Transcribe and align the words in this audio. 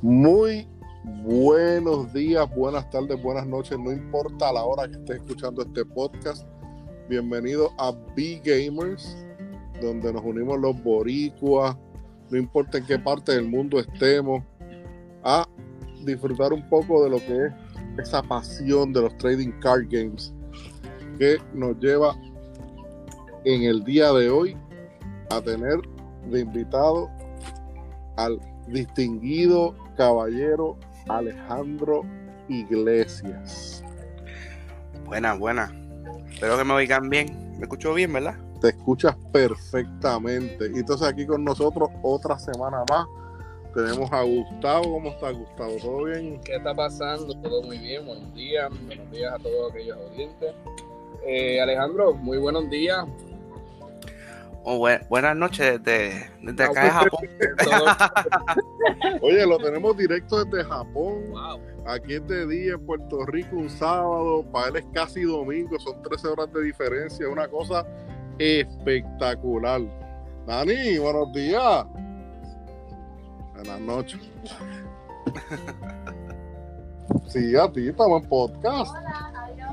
Muy 0.00 0.68
buenos 1.24 2.12
días, 2.12 2.48
buenas 2.54 2.88
tardes, 2.88 3.20
buenas 3.20 3.48
noches, 3.48 3.76
no 3.80 3.90
importa 3.90 4.52
la 4.52 4.62
hora 4.62 4.86
que 4.86 4.96
estés 4.96 5.16
escuchando 5.16 5.62
este 5.62 5.84
podcast. 5.84 6.46
Bienvenido 7.08 7.72
a 7.78 7.90
B 8.14 8.40
Gamers, 8.44 9.16
donde 9.82 10.12
nos 10.12 10.22
unimos 10.22 10.60
los 10.60 10.80
boricuas, 10.84 11.76
no 12.30 12.38
importa 12.38 12.78
en 12.78 12.86
qué 12.86 12.96
parte 12.96 13.32
del 13.32 13.48
mundo 13.48 13.80
estemos, 13.80 14.44
a 15.24 15.44
disfrutar 16.04 16.52
un 16.52 16.68
poco 16.68 17.02
de 17.02 17.10
lo 17.10 17.18
que 17.18 17.46
es 17.46 17.52
esa 17.98 18.22
pasión 18.22 18.92
de 18.92 19.00
los 19.00 19.16
trading 19.16 19.50
card 19.58 19.86
games 19.90 20.32
que 21.18 21.38
nos 21.52 21.76
lleva 21.80 22.14
en 23.44 23.62
el 23.64 23.82
día 23.82 24.12
de 24.12 24.30
hoy 24.30 24.56
a 25.30 25.40
tener 25.40 25.80
de 26.30 26.38
invitado 26.38 27.10
al 28.16 28.38
distinguido 28.68 29.74
caballero 29.98 30.78
Alejandro 31.08 32.02
Iglesias. 32.48 33.84
Buenas, 35.04 35.38
buenas. 35.38 35.72
Espero 36.30 36.56
que 36.56 36.64
me 36.64 36.72
oigan 36.74 37.10
bien. 37.10 37.56
¿Me 37.58 37.64
escucho 37.64 37.92
bien, 37.92 38.12
verdad? 38.12 38.36
Te 38.60 38.68
escuchas 38.68 39.16
perfectamente. 39.32 40.70
Y 40.72 40.78
entonces 40.78 41.06
aquí 41.08 41.26
con 41.26 41.44
nosotros 41.44 41.90
otra 42.02 42.38
semana 42.38 42.84
más. 42.88 43.06
Tenemos 43.74 44.10
a 44.12 44.22
Gustavo. 44.22 44.92
¿Cómo 44.92 45.10
está 45.10 45.30
Gustavo? 45.32 45.76
¿Todo 45.82 46.04
bien? 46.04 46.40
¿Qué 46.44 46.56
está 46.56 46.74
pasando? 46.74 47.34
Todo 47.42 47.62
muy 47.64 47.78
bien. 47.78 48.06
Buenos 48.06 48.32
días. 48.34 48.70
Buenos 48.86 49.10
días 49.10 49.32
a 49.34 49.38
todos 49.38 49.72
aquellos 49.72 49.98
audientes. 49.98 50.54
Eh, 51.26 51.60
Alejandro, 51.60 52.14
muy 52.14 52.38
buenos 52.38 52.70
días. 52.70 53.04
Oh, 54.70 54.86
buenas 55.08 55.34
noches 55.34 55.82
desde, 55.82 56.30
desde 56.42 56.62
acá 56.62 56.84
de 56.84 56.90
Japón. 56.90 57.20
Oye, 59.22 59.46
lo 59.46 59.56
tenemos 59.56 59.96
directo 59.96 60.44
desde 60.44 60.62
Japón. 60.62 61.24
Aquí 61.86 62.16
es 62.16 62.26
de 62.28 62.46
día 62.46 62.74
en 62.74 62.84
Puerto 62.84 63.24
Rico, 63.24 63.56
un 63.56 63.70
sábado. 63.70 64.44
Para 64.52 64.68
él 64.68 64.76
es 64.76 64.84
casi 64.92 65.22
domingo, 65.22 65.80
son 65.80 66.02
13 66.02 66.28
horas 66.28 66.52
de 66.52 66.64
diferencia. 66.64 67.26
Una 67.30 67.48
cosa 67.48 67.86
espectacular. 68.38 69.80
Dani, 70.46 70.98
buenos 70.98 71.32
días. 71.32 71.86
Buenas 73.54 73.80
noches. 73.80 74.20
Sí, 77.26 77.56
a 77.56 77.70
ti, 77.72 77.88
estamos 77.88 78.22
en 78.22 78.28
podcast. 78.28 78.94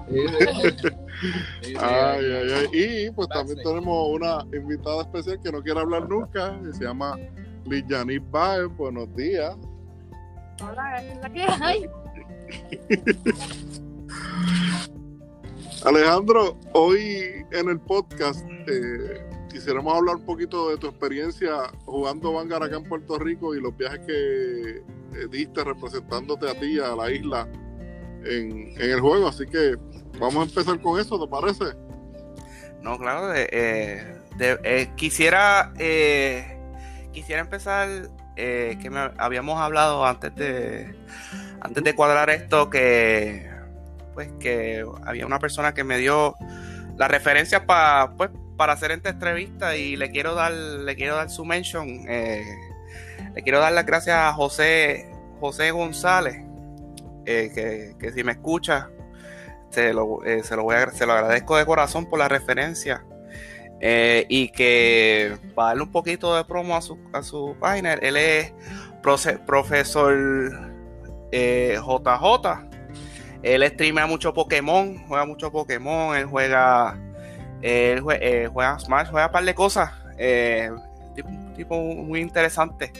Ay, 0.08 1.76
ay, 1.80 2.52
ay. 2.54 2.68
Y 2.74 3.12
pues 3.12 3.28
también 3.30 3.58
tenemos 3.64 4.10
una 4.10 4.46
invitada 4.56 5.02
especial 5.02 5.40
que 5.42 5.52
no 5.52 5.62
quiere 5.62 5.80
hablar 5.80 6.08
nunca, 6.08 6.60
que 6.64 6.74
se 6.74 6.84
llama 6.84 7.18
Lijanis 7.66 8.22
Baez. 8.30 8.68
Buenos 8.78 9.14
días. 9.16 9.56
Hola, 10.62 11.04
¿qué 11.34 11.46
hay? 11.62 11.90
Alejandro, 15.84 16.58
hoy 16.74 17.46
en 17.52 17.70
el 17.70 17.80
podcast 17.80 18.46
eh, 18.68 19.28
quisiéramos 19.52 19.96
hablar 19.96 20.16
un 20.16 20.26
poquito 20.26 20.70
de 20.70 20.78
tu 20.78 20.88
experiencia 20.88 21.72
jugando 21.86 22.34
Vanguard 22.34 22.64
acá 22.64 22.78
en 22.78 22.86
Puerto 22.86 23.20
Rico 23.20 23.56
y 23.56 23.62
los 23.62 23.76
viajes 23.76 24.00
que 24.00 24.78
eh, 24.78 25.28
diste 25.30 25.64
representándote 25.64 26.50
a 26.50 26.60
ti, 26.60 26.80
a 26.80 26.96
la 26.96 27.12
isla, 27.12 27.48
en, 28.24 28.74
en 28.82 28.92
el 28.92 29.00
juego. 29.00 29.28
Así 29.28 29.46
que 29.46 29.76
Vamos 30.20 30.36
a 30.36 30.50
empezar 30.50 30.80
con 30.80 31.00
eso, 31.00 31.20
¿te 31.20 31.30
parece? 31.30 31.66
No, 32.86 33.00
claro, 33.00 33.34
eh, 33.34 33.48
eh, 34.40 34.90
quisiera, 34.96 35.74
eh, 35.80 36.56
quisiera 37.12 37.42
empezar, 37.42 37.90
que 38.36 38.90
me 38.92 39.12
habíamos 39.18 39.60
hablado 39.60 40.06
antes 40.06 40.36
de, 40.36 40.96
antes 41.62 41.84
de 41.84 41.96
cuadrar 41.96 42.30
esto, 42.30 42.70
que, 42.70 43.50
pues, 44.14 44.30
que 44.40 44.86
había 45.04 45.26
una 45.26 45.40
persona 45.40 45.74
que 45.74 45.84
me 45.84 45.98
dio 45.98 46.36
la 46.96 47.08
referencia 47.08 47.66
para, 47.66 48.12
pues, 48.18 48.30
para 48.56 48.74
hacer 48.74 48.92
esta 48.92 49.10
entrevista 49.10 49.76
y 49.76 49.96
le 49.96 50.12
quiero 50.12 50.36
dar, 50.36 50.52
le 50.52 50.96
quiero 50.96 51.16
dar 51.16 51.32
su 51.32 51.44
mention, 51.44 52.06
le 52.06 53.42
quiero 53.44 53.62
dar 53.62 53.74
las 53.74 53.86
gracias 53.88 54.18
a 54.18 54.32
José, 54.34 55.10
José 55.40 55.72
González, 55.72 56.36
que, 57.26 57.96
que 57.98 58.12
si 58.12 58.24
me 58.24 58.34
escucha, 58.34 58.92
se 59.76 59.94
lo, 59.94 60.24
eh, 60.24 60.42
se 60.44 60.56
lo, 60.56 60.64
voy 60.64 60.76
a, 60.76 60.90
se 60.92 61.06
lo 61.06 61.14
agradezco 61.14 61.58
de 61.58 61.66
corazón 61.66 62.06
por 62.06 62.18
la 62.20 62.30
referencia. 62.30 63.06
Eh, 63.82 64.26
y 64.30 64.48
que 64.50 65.38
para 65.54 65.70
darle 65.70 65.84
un 65.84 65.92
poquito 65.92 66.36
de 66.36 66.46
promo 66.46 66.78
a 66.78 66.82
su, 66.82 66.98
a 67.12 67.22
su 67.22 67.56
página, 67.60 67.94
él 67.94 68.16
es 68.16 68.54
profesor 69.46 70.16
JJ. 71.32 72.70
Eh, 73.44 73.56
él 73.56 73.64
streamea 73.64 74.08
mucho 74.08 74.34
Pokémon, 74.34 75.06
juega 75.08 75.26
mucho 75.26 75.52
Pokémon, 75.52 76.16
él 76.16 76.26
juega, 76.26 76.98
él 77.62 78.00
juega, 78.00 78.80
Smash, 78.80 79.10
juega 79.10 79.28
un 79.28 79.34
par 79.34 79.44
de 79.44 79.54
cosas. 79.54 79.92
tipo, 81.14 81.30
tipo 81.56 81.76
muy 81.78 82.22
interesante 82.22 82.92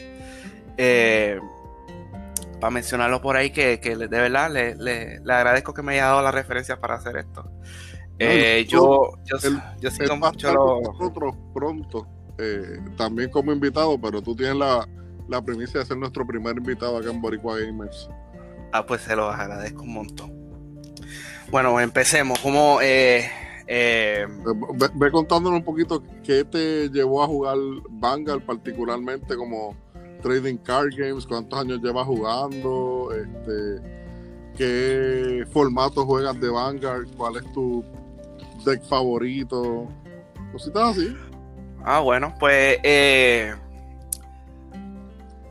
para 2.60 2.70
mencionarlo 2.70 3.20
por 3.20 3.36
ahí, 3.36 3.50
que, 3.50 3.78
de 3.78 4.06
verdad 4.06 4.50
le, 4.50 5.20
agradezco 5.28 5.74
que 5.74 5.82
me 5.82 5.92
haya 5.92 6.06
dado 6.06 6.22
la 6.22 6.32
referencia 6.32 6.80
para 6.80 6.94
hacer 6.94 7.16
esto. 7.16 7.50
Eh, 8.18 8.64
yo, 8.68 9.12
yo, 9.24 9.36
yo, 9.78 9.90
sigo 9.90 10.16
mucho 10.16 10.52
nosotros 10.52 11.34
pronto, 11.52 12.06
eh, 12.38 12.78
también 12.96 13.30
como 13.30 13.52
invitado, 13.52 14.00
pero 14.00 14.22
tú 14.22 14.34
tienes 14.34 14.56
la, 14.56 14.88
la 15.28 15.42
primicia 15.42 15.80
de 15.80 15.86
ser 15.86 15.98
nuestro 15.98 16.26
primer 16.26 16.56
invitado 16.56 16.96
acá 16.96 17.10
en 17.10 17.20
Boricua 17.20 17.58
Gamers. 17.58 18.08
Ah, 18.72 18.84
pues 18.86 19.02
se 19.02 19.14
lo 19.14 19.28
agradezco 19.28 19.82
un 19.82 19.92
montón. 19.92 20.32
Bueno, 21.50 21.78
empecemos. 21.78 22.38
Como 22.40 22.78
eh, 22.80 23.30
ve, 23.66 24.90
ve, 24.94 25.10
contándonos 25.10 25.60
un 25.60 25.64
poquito 25.64 26.02
qué 26.24 26.44
te 26.44 26.88
llevó 26.88 27.22
a 27.22 27.26
jugar 27.26 27.56
Vanguard 27.90 28.42
particularmente 28.42 29.36
como 29.36 29.76
trading 30.26 30.56
card 30.58 30.90
games, 30.96 31.24
cuántos 31.24 31.60
años 31.60 31.80
llevas 31.80 32.04
jugando, 32.04 33.10
este, 33.12 33.80
qué 34.56 35.46
formato 35.52 36.04
juegas 36.04 36.40
de 36.40 36.48
Vanguard, 36.48 37.06
cuál 37.16 37.36
es 37.36 37.52
tu 37.52 37.84
deck 38.64 38.82
favorito, 38.82 39.86
cositas 40.50 40.90
así. 40.90 41.16
Ah, 41.84 42.00
bueno, 42.00 42.34
pues, 42.40 42.78
eh, 42.82 43.54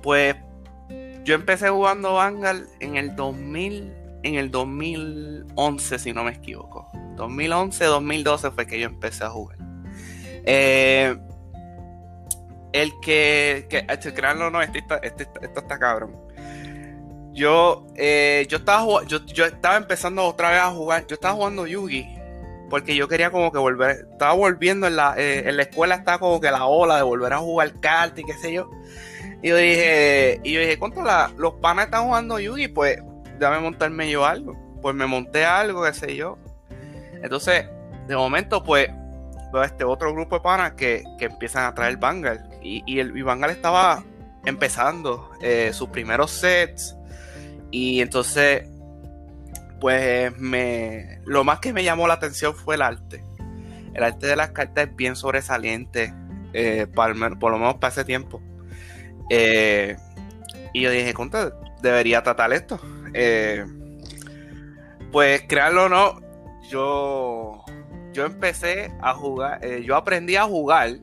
pues 0.03 0.35
yo 1.23 1.35
empecé 1.35 1.69
jugando 1.69 2.15
Vanguard 2.15 2.65
en 2.81 2.97
el 2.97 3.15
2000, 3.15 3.93
en 4.23 4.35
el 4.35 4.51
2011, 4.51 5.99
si 5.99 6.11
no 6.11 6.25
me 6.25 6.31
equivoco. 6.31 6.91
2011, 7.15 7.85
2012 7.85 8.51
fue 8.51 8.67
que 8.67 8.77
yo 8.77 8.87
empecé 8.87 9.23
a 9.23 9.29
jugar. 9.29 9.57
Eh, 10.43 11.17
el 12.81 12.99
que, 12.99 13.67
que 13.69 13.85
este, 13.87 14.13
créanlo 14.13 14.51
no, 14.51 14.61
este, 14.61 14.83
este, 15.01 15.23
esto 15.41 15.59
está 15.61 15.79
cabrón. 15.79 16.13
Yo, 17.31 17.87
eh, 17.95 18.45
yo, 18.49 18.57
estaba, 18.57 19.03
yo, 19.05 19.25
yo 19.25 19.45
estaba 19.45 19.77
empezando 19.77 20.25
otra 20.25 20.49
vez 20.49 20.59
a 20.59 20.71
jugar, 20.71 21.07
yo 21.07 21.15
estaba 21.15 21.35
jugando 21.35 21.65
Yugi, 21.65 22.05
porque 22.69 22.95
yo 22.95 23.07
quería 23.07 23.31
como 23.31 23.51
que 23.53 23.59
volver, 23.59 24.07
estaba 24.11 24.33
volviendo 24.33 24.87
en 24.87 24.97
la, 24.97 25.15
eh, 25.17 25.47
en 25.47 25.55
la 25.55 25.63
escuela, 25.63 25.95
estaba 25.95 26.19
como 26.19 26.41
que 26.41 26.51
la 26.51 26.65
ola 26.65 26.97
de 26.97 27.03
volver 27.03 27.31
a 27.31 27.37
jugar 27.37 27.79
cartas 27.79 28.19
y 28.19 28.23
qué 28.25 28.33
sé 28.33 28.51
yo. 28.51 28.69
Y 29.41 29.49
yo 29.49 29.55
dije, 29.55 30.41
y 30.43 30.51
yo 30.51 30.59
dije, 30.59 30.77
contra 30.77 31.29
los 31.37 31.53
panas 31.55 31.85
están 31.85 32.03
jugando 32.03 32.39
Yugi, 32.39 32.67
pues 32.67 32.99
déjame 33.39 33.59
montarme 33.59 34.09
yo 34.09 34.25
algo. 34.25 34.53
Pues 34.81 34.95
me 34.95 35.05
monté 35.05 35.45
algo, 35.45 35.83
qué 35.83 35.93
sé 35.93 36.15
yo. 36.15 36.37
Entonces, 37.23 37.65
de 38.07 38.15
momento, 38.15 38.63
pues, 38.63 38.89
veo 39.53 39.63
este 39.63 39.85
otro 39.85 40.13
grupo 40.13 40.35
de 40.35 40.41
panas 40.41 40.73
que, 40.73 41.03
que 41.17 41.25
empiezan 41.25 41.65
a 41.65 41.73
traer 41.73 41.97
Vanguard 41.97 42.54
y, 42.65 42.99
el 42.99 43.23
Vanguard 43.23 43.51
estaba 43.51 44.03
empezando 44.45 45.31
eh, 45.41 45.71
sus 45.73 45.89
primeros 45.89 46.31
sets. 46.31 46.95
Y 47.71 48.01
entonces, 48.01 48.67
pues 49.79 50.35
me, 50.37 51.19
lo 51.25 51.43
más 51.43 51.59
que 51.59 51.73
me 51.73 51.83
llamó 51.83 52.07
la 52.07 52.15
atención 52.15 52.55
fue 52.55 52.75
el 52.75 52.81
arte. 52.81 53.23
El 53.93 54.03
arte 54.03 54.27
de 54.27 54.35
las 54.35 54.51
cartas 54.51 54.87
es 54.87 54.95
bien 54.95 55.15
sobresaliente, 55.15 56.13
eh, 56.53 56.87
por, 56.93 57.15
lo 57.15 57.57
menos 57.57 57.75
para 57.75 57.91
ese 57.91 58.03
tiempo. 58.03 58.41
Eh, 59.29 59.95
y 60.73 60.81
yo 60.81 60.91
dije, 60.91 61.13
conta, 61.13 61.53
debería 61.81 62.23
tratar 62.23 62.51
esto. 62.51 62.79
pues 65.11 65.43
créanlo 65.47 65.85
o 65.85 65.89
no, 65.89 66.21
yo, 66.69 67.63
yo 68.11 68.25
empecé 68.25 68.91
a 69.01 69.13
jugar, 69.13 69.65
yo 69.81 69.95
aprendí 69.95 70.35
a 70.35 70.43
jugar 70.43 70.97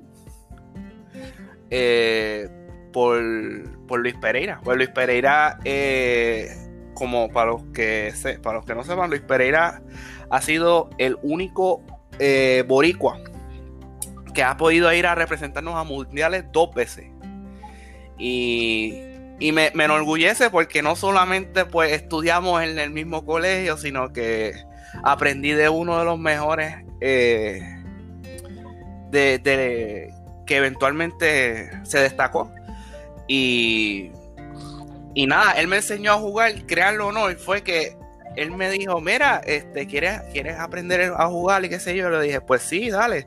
eh, 1.73 2.49
por, 2.93 3.19
Luis 3.23 4.15
Pereira. 4.21 4.61
Pues 4.63 4.77
Luis 4.77 4.91
Pereira, 4.91 5.59
eh, 5.65 6.55
como 6.95 7.31
para 7.31 7.53
los, 7.53 7.65
que 7.75 8.13
para 8.43 8.59
los 8.59 8.67
que 8.67 8.75
no 8.75 8.85
sepan, 8.85 9.09
Luis 9.11 9.23
Pereira 9.23 9.83
ha 10.31 10.41
sido 10.43 10.91
el 10.99 11.17
único 11.23 11.83
eh, 12.19 12.65
boricua 12.69 13.19
que 14.35 14.43
ha 14.43 14.57
podido 14.57 14.93
ir 14.93 15.07
a 15.07 15.15
representarnos 15.15 15.75
a 15.75 15.85
mundiales 15.85 16.45
dos 16.53 16.75
veces. 16.75 17.07
Y, 18.19 18.95
y 19.41 19.53
me, 19.53 19.73
me, 19.75 19.85
enorgullece 19.85 20.51
porque 20.51 20.83
no 20.83 20.95
solamente 20.95 21.65
pues 21.65 21.93
estudiamos 21.93 22.63
en 22.63 22.79
el 22.79 22.91
mismo 22.91 23.25
colegio, 23.25 23.77
sino 23.77 24.13
que 24.13 24.53
aprendí 25.03 25.53
de 25.53 25.69
uno 25.69 25.99
de 25.99 26.05
los 26.05 26.19
mejores 26.19 26.77
eh, 27.01 27.61
de, 29.11 30.15
que 30.47 30.57
eventualmente 30.57 31.71
se 31.85 32.01
destacó. 32.01 32.51
Y, 33.29 34.11
y 35.15 35.27
nada, 35.27 35.53
él 35.53 35.69
me 35.69 35.77
enseñó 35.77 36.13
a 36.13 36.17
jugar, 36.17 36.67
créanlo 36.67 37.09
o 37.09 37.13
no, 37.13 37.31
y 37.31 37.35
fue 37.35 37.63
que 37.63 37.97
él 38.37 38.51
me 38.51 38.71
dijo, 38.71 39.01
mira, 39.01 39.43
este, 39.45 39.87
¿quieres, 39.87 40.21
¿quieres 40.33 40.59
aprender 40.59 41.13
a 41.17 41.27
jugar? 41.29 41.65
Y 41.65 41.69
qué 41.69 41.79
sé 41.79 41.97
yo, 41.97 42.09
le 42.11 42.21
dije, 42.23 42.41
pues 42.41 42.63
sí, 42.63 42.91
dale. 42.91 43.27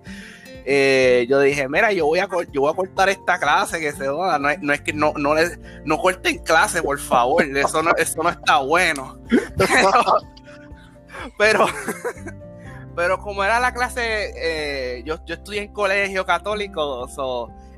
Eh, 0.68 1.28
yo 1.30 1.40
dije, 1.42 1.70
mira, 1.70 1.92
yo 1.92 2.08
voy 2.08 2.18
a 2.18 2.28
yo 2.52 2.62
voy 2.62 2.72
a 2.72 2.76
cortar 2.76 3.08
esta 3.10 3.38
clase 3.38 3.80
que 3.80 3.92
se 3.92 4.08
joda. 4.08 4.40
No, 4.40 4.50
no, 4.62 4.74
es 4.74 4.82
que 4.82 4.94
no, 4.94 5.14
no, 5.16 5.36
les, 5.36 5.60
no 5.86 6.00
corten 6.00 6.40
clase, 6.40 6.82
por 6.82 7.00
favor. 7.00 7.44
Eso 7.56 7.84
no, 7.84 7.92
eso 7.96 8.24
no 8.24 8.30
está 8.30 8.58
bueno. 8.58 9.20
Pero, 9.58 9.92
pero, 11.38 11.66
como 13.22 13.44
era 13.44 13.60
la 13.60 13.74
clase, 13.74 14.34
eh, 14.36 15.04
yo, 15.06 15.24
yo 15.26 15.36
estudié 15.36 15.64
en 15.64 15.74
colegio 15.74 16.26
católico, 16.26 17.08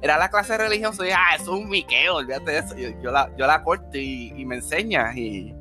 era 0.02 0.18
la 0.18 0.30
clase 0.30 0.54
de 0.54 0.60
religión, 0.60 0.94
soy, 0.94 1.10
ah, 1.10 1.36
eso 1.36 1.56
es 1.56 1.62
un 1.62 1.70
miqueo, 1.70 2.18
olvídate 2.18 2.52
de 2.52 2.58
eso. 2.60 2.76
Yo, 3.02 3.12
la, 3.12 3.32
yo 3.38 3.48
la 3.48 3.64
corto 3.64 3.98
y, 3.98 4.46
me 4.46 4.56
enseñas. 4.56 5.16
Y, 5.16 5.56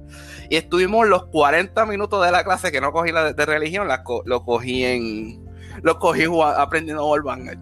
y, 0.50 0.56
estuvimos 0.56 1.08
los 1.08 1.26
40 1.26 1.86
minutos 1.86 2.24
de 2.24 2.30
la 2.30 2.44
clase 2.44 2.70
que 2.70 2.80
no 2.80 2.92
cogí 2.92 3.12
la 3.12 3.32
de, 3.32 3.46
religión, 3.46 3.88
lo 4.24 4.44
cogí 4.44 4.84
en 4.84 5.46
lo 5.82 5.98
cogí 5.98 6.24
aprendiendo 6.56 7.06
Wallbanger. 7.06 7.58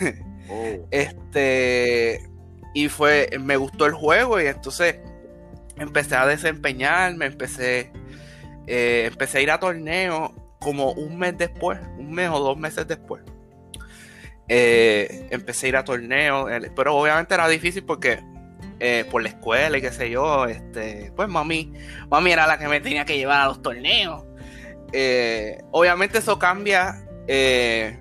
Oh. 0.48 0.86
Este, 0.92 2.20
y 2.72 2.88
fue, 2.88 3.28
me 3.40 3.56
gustó 3.56 3.84
el 3.86 3.94
juego 3.94 4.40
y 4.40 4.46
entonces 4.46 5.00
empecé 5.76 6.14
a 6.14 6.24
desempeñarme, 6.24 7.26
empecé, 7.26 7.90
eh, 8.68 9.08
empecé 9.10 9.38
a 9.38 9.40
ir 9.40 9.50
a 9.50 9.58
torneos 9.58 10.30
como 10.58 10.92
un 10.92 11.18
mes 11.18 11.36
después, 11.36 11.78
un 11.98 12.12
mes 12.12 12.30
o 12.30 12.38
dos 12.40 12.56
meses 12.56 12.86
después. 12.86 13.22
Eh, 14.48 15.28
empecé 15.30 15.66
a 15.66 15.68
ir 15.70 15.76
a 15.76 15.84
torneos, 15.84 16.50
pero 16.74 16.96
obviamente 16.96 17.34
era 17.34 17.48
difícil 17.48 17.84
porque 17.84 18.20
eh, 18.78 19.04
por 19.10 19.22
la 19.22 19.30
escuela 19.30 19.76
y 19.76 19.80
qué 19.80 19.90
sé 19.90 20.08
yo, 20.08 20.46
este, 20.46 21.12
pues 21.16 21.28
mami, 21.28 21.72
mami 22.08 22.30
era 22.30 22.46
la 22.46 22.58
que 22.58 22.68
me 22.68 22.80
tenía 22.80 23.04
que 23.04 23.16
llevar 23.16 23.40
a 23.40 23.46
los 23.46 23.60
torneos. 23.60 24.24
obviamente 25.72 26.18
eso 26.18 26.38
cambia 26.38 27.06
eh, 27.26 27.98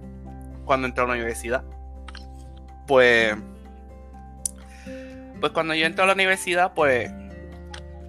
cuando 0.66 0.88
entré 0.88 1.04
a 1.04 1.08
la 1.08 1.14
universidad. 1.14 1.64
Pues, 2.88 3.36
pues 5.40 5.52
cuando 5.52 5.74
yo 5.74 5.86
entré 5.86 6.04
a 6.04 6.08
la 6.08 6.14
universidad, 6.14 6.74
pues, 6.74 7.12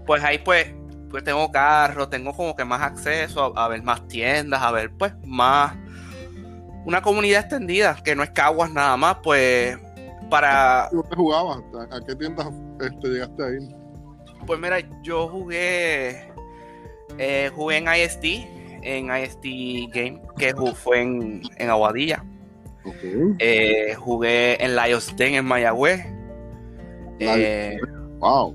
pues 0.06 0.22
ahí 0.22 0.38
pues, 0.38 0.68
pues 1.16 1.24
tengo 1.24 1.50
carro, 1.50 2.10
tengo 2.10 2.34
como 2.34 2.54
que 2.54 2.66
más 2.66 2.82
acceso 2.82 3.58
a, 3.58 3.68
ver 3.68 3.82
más 3.82 4.06
tiendas, 4.06 4.60
a 4.60 4.70
ver 4.70 4.90
pues 4.98 5.14
más 5.24 5.74
una 6.84 7.00
comunidad 7.00 7.40
extendida, 7.40 7.96
que 8.04 8.14
no 8.14 8.22
es 8.22 8.28
Caguas 8.32 8.70
nada 8.70 8.98
más, 8.98 9.16
pues 9.22 9.78
para... 10.28 10.90
¿Dónde 10.92 11.16
jugabas? 11.16 11.62
¿A 11.90 12.00
qué 12.06 12.14
tiendas 12.16 12.48
este, 12.82 13.08
llegaste 13.08 13.42
ahí? 13.42 13.74
Pues 14.46 14.60
mira, 14.60 14.76
yo 15.02 15.26
jugué, 15.28 16.30
eh, 17.16 17.50
jugué 17.54 17.78
en 17.78 17.86
IST, 17.88 18.24
en 18.82 19.06
IST 19.06 19.94
Game, 19.94 20.20
que 20.36 20.54
fue 20.74 21.00
en, 21.00 21.70
Aguadilla. 21.70 22.22
Eh, 23.38 23.94
jugué 23.98 24.62
en 24.62 24.76
Lions 24.76 25.16
Den 25.16 25.36
en 25.36 25.46
Mayagüez. 25.46 26.04
Eh, 27.20 27.78
wow. 28.18 28.54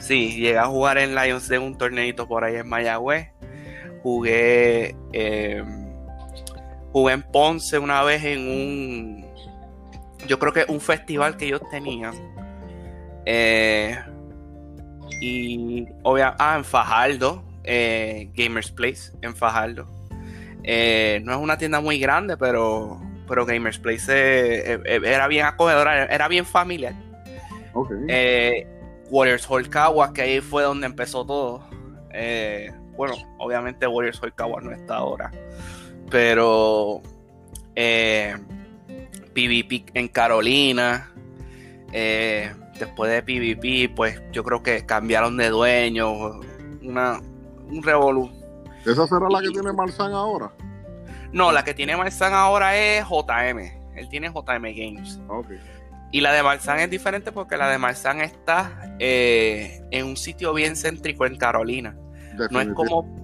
Sí, 0.00 0.32
llegué 0.32 0.58
a 0.58 0.66
jugar 0.66 0.98
en 0.98 1.14
Lions 1.14 1.48
Den 1.48 1.62
un 1.62 1.78
torneito 1.78 2.26
por 2.26 2.42
ahí 2.42 2.56
en 2.56 2.68
Mayagüez. 2.68 3.28
Jugué, 4.02 4.96
eh, 5.12 5.62
jugué 6.90 7.12
en 7.12 7.22
Ponce 7.22 7.78
una 7.78 8.02
vez 8.02 8.24
en 8.24 8.40
un, 8.40 9.26
yo 10.26 10.38
creo 10.38 10.52
que 10.52 10.64
un 10.68 10.80
festival 10.80 11.36
que 11.36 11.46
ellos 11.46 11.60
tenían. 11.70 12.14
y 15.20 15.86
obviamente, 16.02 16.36
ah, 16.40 16.56
en 16.56 16.64
Fajardo, 16.64 17.44
eh, 17.64 18.30
Gamers 18.34 18.70
Place 18.70 19.12
en 19.22 19.36
Fajardo. 19.36 19.86
Eh, 20.62 21.20
no 21.24 21.32
es 21.32 21.38
una 21.38 21.58
tienda 21.58 21.80
muy 21.80 21.98
grande, 21.98 22.36
pero, 22.36 23.00
pero 23.28 23.46
Gamers 23.46 23.78
Place 23.78 24.74
eh, 24.74 24.80
era 24.84 25.28
bien 25.28 25.46
acogedora, 25.46 26.04
era 26.06 26.28
bien 26.28 26.44
familiar. 26.46 26.94
Warriors 29.10 29.46
Hall 29.48 29.68
Kawa, 29.68 30.12
que 30.12 30.22
ahí 30.22 30.40
fue 30.40 30.62
donde 30.62 30.86
empezó 30.86 31.24
todo. 31.26 31.62
bueno, 32.96 33.14
obviamente 33.38 33.86
Warriors 33.86 34.22
Hall 34.22 34.34
Kawa 34.34 34.60
no 34.60 34.72
está 34.72 34.96
ahora, 34.96 35.30
pero 36.10 37.02
PvP 39.34 39.84
en 39.94 40.08
Carolina. 40.08 41.10
después 41.92 43.10
de 43.10 43.22
PvP, 43.22 43.94
pues 43.94 44.22
yo 44.32 44.44
creo 44.44 44.62
que 44.62 44.86
cambiaron 44.86 45.36
de 45.36 45.48
dueño. 45.48 46.40
Una, 46.82 47.20
un 47.68 47.82
revolú. 47.82 48.30
¿Esa 48.86 49.06
será 49.06 49.28
la 49.28 49.40
que 49.40 49.50
tiene 49.50 49.72
Marzán 49.72 50.12
ahora? 50.12 50.50
No, 51.32 51.52
la 51.52 51.62
que 51.64 51.74
tiene 51.74 51.96
Marzán 51.96 52.32
ahora 52.32 52.76
es 52.76 53.04
JM. 53.04 53.58
Él 53.94 54.08
tiene 54.08 54.28
JM 54.28 54.62
Games. 54.62 55.20
Y 56.12 56.20
la 56.20 56.32
de 56.32 56.42
Marzán 56.42 56.80
es 56.80 56.90
diferente 56.90 57.30
porque 57.30 57.56
la 57.56 57.70
de 57.70 57.78
Marzán 57.78 58.20
está 58.20 58.96
eh, 58.98 59.80
en 59.90 60.06
un 60.06 60.16
sitio 60.16 60.52
bien 60.52 60.74
céntrico 60.76 61.24
en 61.24 61.36
Carolina. 61.36 61.96
No 62.50 62.60
es 62.60 62.68
como. 62.68 63.20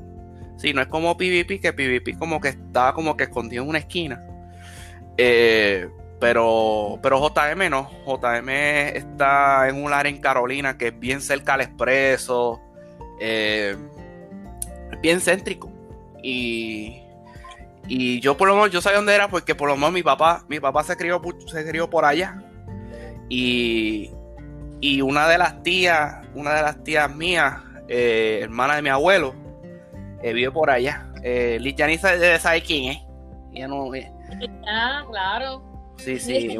Sí, 0.57 0.73
no 0.73 0.81
es 0.81 0.89
como 0.89 1.17
PvP, 1.17 1.61
que 1.61 1.73
PvP 1.73 2.17
como 2.19 2.41
que 2.41 2.49
está 2.49 2.93
como 2.95 3.17
que 3.17 3.25
escondido 3.25 3.65
en 3.65 3.69
una 3.69 3.79
esquina. 3.79 4.25
Eh, 5.19 5.89
pero, 6.21 6.99
pero 7.03 7.19
JM 7.19 7.71
no. 7.71 7.91
JM 8.07 8.49
está 8.49 9.69
en 9.69 9.83
un 9.83 9.93
área 9.93 10.11
en 10.11 10.19
Carolina 10.19 10.79
que 10.79 10.89
es 10.89 10.99
bien 10.99 11.21
cerca 11.21 11.55
al 11.55 11.63
expreso. 11.63 12.61
Eh, 13.21 13.77
bien 15.03 15.21
céntrico. 15.21 15.71
Y, 16.23 17.03
y 17.89 18.21
yo 18.21 18.37
por 18.37 18.49
lo 18.49 18.55
menos, 18.55 18.71
yo 18.71 18.81
sabía 18.81 18.99
dónde 18.99 19.15
era 19.15 19.29
porque 19.29 19.55
por 19.55 19.69
lo 19.69 19.77
menos 19.77 19.93
mi 19.93 20.03
papá, 20.03 20.45
mi 20.49 20.61
papá 20.61 20.85
se 20.85 20.97
crió, 20.97 21.21
se 21.47 21.69
crió 21.69 21.91
por 21.91 22.05
allá. 22.05 22.43
Y, 23.29 24.11
y 24.81 25.01
una 25.01 25.29
de 25.29 25.39
las 25.39 25.63
tías, 25.63 26.27
una 26.35 26.55
de 26.55 26.63
las 26.63 26.83
tías 26.85 27.15
mías, 27.15 27.55
eh, 27.89 28.41
hermana 28.43 28.77
de 28.77 28.83
mi 28.83 28.89
abuelo, 28.89 29.35
eh, 30.23 30.33
vive 30.33 30.51
por 30.51 30.71
allá. 30.71 31.09
Eh, 31.23 31.59
Lichanisa 31.61 32.17
debe 32.17 32.39
saber 32.39 32.63
quién 32.63 32.93
es. 32.93 32.99
Ya 33.53 33.69
no. 33.69 33.91
Ah, 34.69 35.05
claro. 35.09 35.63
Sí, 35.97 36.19
sí. 36.19 36.57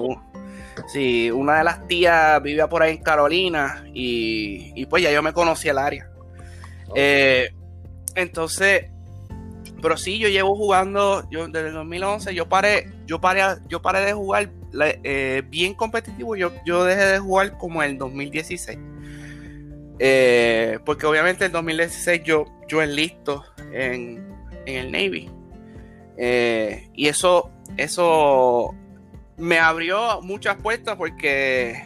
sí, 0.93 1.31
una 1.31 1.59
de 1.59 1.65
las 1.65 1.87
tías 1.87 2.43
vivía 2.43 2.69
por 2.69 2.83
ahí 2.83 2.97
en 2.97 3.03
Carolina 3.03 3.85
y, 3.93 4.73
y 4.75 4.87
pues 4.87 5.03
ya 5.03 5.11
yo 5.11 5.23
me 5.23 5.33
conocí 5.33 5.69
el 5.69 5.79
área. 5.79 6.09
Eh, 6.95 7.51
entonces, 8.15 8.91
pero 9.83 9.97
sí, 9.97 10.19
yo 10.19 10.29
llevo 10.29 10.57
jugando, 10.57 11.29
yo 11.31 11.47
desde 11.49 11.69
el 11.69 11.75
2011, 11.75 12.35
yo 12.35 12.49
paré, 12.49 12.91
yo 13.07 13.21
paré, 13.21 13.43
yo 13.69 13.83
paré 13.83 14.01
de 14.01 14.13
jugar 14.15 14.51
eh, 14.73 15.43
bien 15.49 15.75
competitivo, 15.75 16.37
yo, 16.37 16.53
yo 16.65 16.85
dejé 16.85 17.05
de 17.05 17.19
jugar 17.19 17.57
como 17.59 17.83
en 17.83 17.93
el 17.93 17.99
2016. 17.99 18.79
Eh, 19.99 20.79
porque 20.85 21.07
obviamente 21.07 21.45
en 21.45 21.51
el 21.51 21.53
2016 21.53 22.23
yo, 22.25 22.45
yo 22.69 22.83
enlisto 22.83 23.45
en, 23.73 24.27
en 24.67 24.77
el 24.77 24.93
Navy. 24.93 25.31
Eh, 26.19 26.89
y 26.95 27.09
eso, 27.09 27.51
eso 27.77 28.75
me 29.37 29.59
abrió 29.59 30.21
muchas 30.23 30.57
puertas 30.57 30.97
porque 30.97 31.83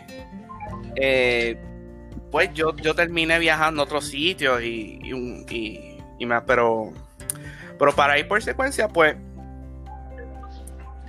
pues 2.31 2.51
yo, 2.55 2.77
yo 2.77 2.95
terminé 2.95 3.39
viajando 3.39 3.83
a 3.83 3.85
otros 3.85 4.07
sitios 4.07 4.63
y, 4.63 5.01
y 5.03 6.27
pero, 6.47 6.93
pero 7.79 7.93
para 7.95 8.19
ir 8.19 8.29
por 8.29 8.43
secuencia, 8.43 8.89
pues 8.89 9.17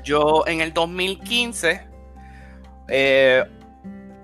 yo 0.03 0.43
en 0.47 0.61
el 0.61 0.73
2015, 0.73 1.81
eh, 2.87 3.43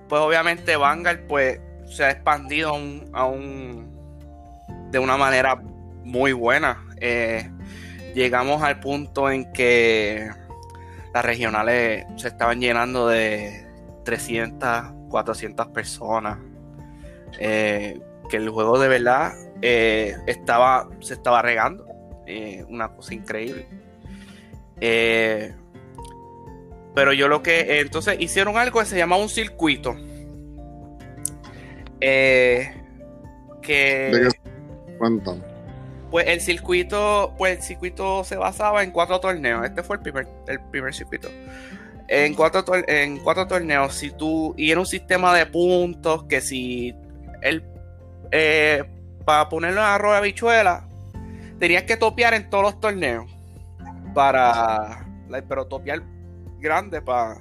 pues 0.10 0.22
obviamente 0.22 0.75
Vanguard 0.75 1.27
pues 1.27 1.60
se 1.86 2.03
ha 2.03 2.12
expandido 2.12 2.72
aún, 3.13 3.91
de 4.91 5.00
una 5.00 5.17
manera 5.17 5.55
muy 6.03 6.34
buena. 6.34 6.86
Eh, 7.00 7.50
llegamos 8.13 8.62
al 8.63 8.79
punto 8.79 9.29
en 9.29 9.51
que 9.53 10.29
las 11.13 11.25
regionales 11.25 12.05
se 12.17 12.27
estaban 12.27 12.60
llenando 12.60 13.07
de 13.07 13.65
300, 14.05 15.10
400 15.10 15.67
personas. 15.67 16.38
Eh, 17.39 18.00
que 18.29 18.38
el 18.38 18.50
juego 18.50 18.79
de 18.79 18.89
verdad 18.89 19.34
estaba, 19.62 20.89
se 21.00 21.13
estaba 21.13 21.41
regando. 21.41 21.86
Una 22.67 22.89
cosa 22.89 23.13
increíble. 23.13 23.67
Pero 26.98 27.13
yo 27.13 27.27
lo 27.27 27.44
que. 27.44 27.80
entonces 27.80 28.16
hicieron 28.18 28.58
algo 28.58 28.80
que 28.80 28.88
se 28.88 28.98
llama 28.98 29.18
un 29.18 29.30
circuito. 29.30 29.96
Eh, 32.01 32.74
que 33.62 34.10
¿De 34.12 34.30
qué 34.30 34.98
cuentan? 34.98 35.44
pues 36.10 36.25
el 36.27 36.42
circuito, 36.42 37.36
pues 37.38 37.58
el 37.58 37.62
circuito 37.62 38.24
se 38.24 38.36
basaba 38.36 38.82
en 38.82 38.89
cuatro 38.89 39.20
torneos. 39.20 39.63
Este 39.63 39.84
fue 39.84 39.98
el 39.98 40.01
primer, 40.01 40.27
el 40.48 40.60
primer 40.72 40.92
circuito. 40.92 41.30
En 42.08 42.34
cuatro, 42.34 42.66
en 42.88 43.20
cuatro 43.20 43.46
torneos, 43.46 43.94
si 43.94 44.10
tú, 44.10 44.56
y 44.58 44.72
era 44.72 44.80
un 44.80 44.88
sistema 44.88 45.36
de 45.36 45.46
puntos 45.46 46.24
que 46.24 46.42
si 46.42 46.96
el 47.44 47.63
eh, 48.32 48.84
para 49.24 49.50
ponerlo 49.50 49.82
en 49.82 49.86
arroz 49.86 50.13
de 50.13 50.18
habichuela, 50.18 50.89
tenías 51.60 51.84
que 51.84 51.96
topear 51.96 52.34
en 52.34 52.50
todos 52.50 52.63
los 52.63 52.80
torneos. 52.80 53.32
Para 54.16 55.06
pero 55.48 55.68
topear 55.68 56.01
grande 56.60 57.02
para 57.02 57.40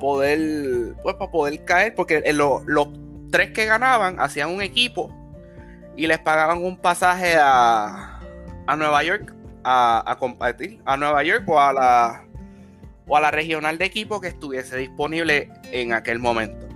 poder 0.00 0.94
pues 1.02 1.16
para 1.16 1.30
poder 1.30 1.64
caer. 1.64 1.94
Porque 1.94 2.22
en 2.24 2.36
lo- 2.38 2.62
los 2.66 2.88
tres 3.30 3.50
que 3.52 3.66
ganaban 3.66 4.20
hacían 4.20 4.50
un 4.50 4.62
equipo 4.62 5.10
y 5.96 6.06
les 6.06 6.18
pagaban 6.18 6.62
un 6.62 6.76
pasaje 6.76 7.34
a, 7.38 8.20
a 8.66 8.76
Nueva 8.76 9.02
York 9.04 9.34
a, 9.64 10.02
a 10.10 10.16
compartir 10.18 10.80
a 10.84 10.96
Nueva 10.96 11.22
York 11.22 11.44
o 11.48 11.60
a 11.60 11.72
la 11.72 12.24
o 13.06 13.16
a 13.16 13.20
la 13.20 13.30
regional 13.30 13.78
de 13.78 13.84
equipo 13.84 14.20
que 14.20 14.28
estuviese 14.28 14.76
disponible 14.76 15.50
en 15.72 15.92
aquel 15.92 16.18
momento. 16.18 16.66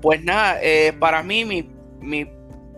Pues 0.00 0.22
nada, 0.22 0.58
eh, 0.62 0.92
para 0.98 1.22
mí, 1.22 1.44
mi, 1.44 1.68
mi- 2.00 2.30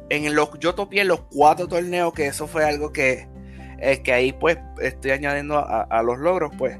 en 0.09 0.35
los, 0.35 0.59
yo 0.61 0.75
topié 0.75 1.05
los 1.05 1.21
cuatro 1.31 1.69
torneos, 1.69 2.13
que 2.15 2.27
eso 2.29 2.47
fue 2.47 2.65
algo 2.65 2.91
que, 2.93 3.29
eh, 3.81 4.03
que 4.03 4.13
ahí 4.13 4.33
pues 4.33 4.57
estoy 4.81 5.11
añadiendo 5.11 5.59
a, 5.59 5.83
a 5.83 6.03
los 6.03 6.19
logros, 6.19 6.53
pues, 6.57 6.79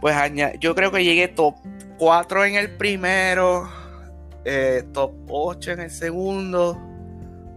pues 0.00 0.16
yo 0.60 0.74
creo 0.74 0.90
que 0.92 1.04
llegué 1.04 1.28
top 1.28 1.56
4 1.98 2.44
en 2.44 2.54
el 2.56 2.76
primero, 2.76 3.68
eh, 4.44 4.84
top 4.92 5.12
8 5.28 5.72
en 5.72 5.80
el 5.80 5.90
segundo, 5.90 6.80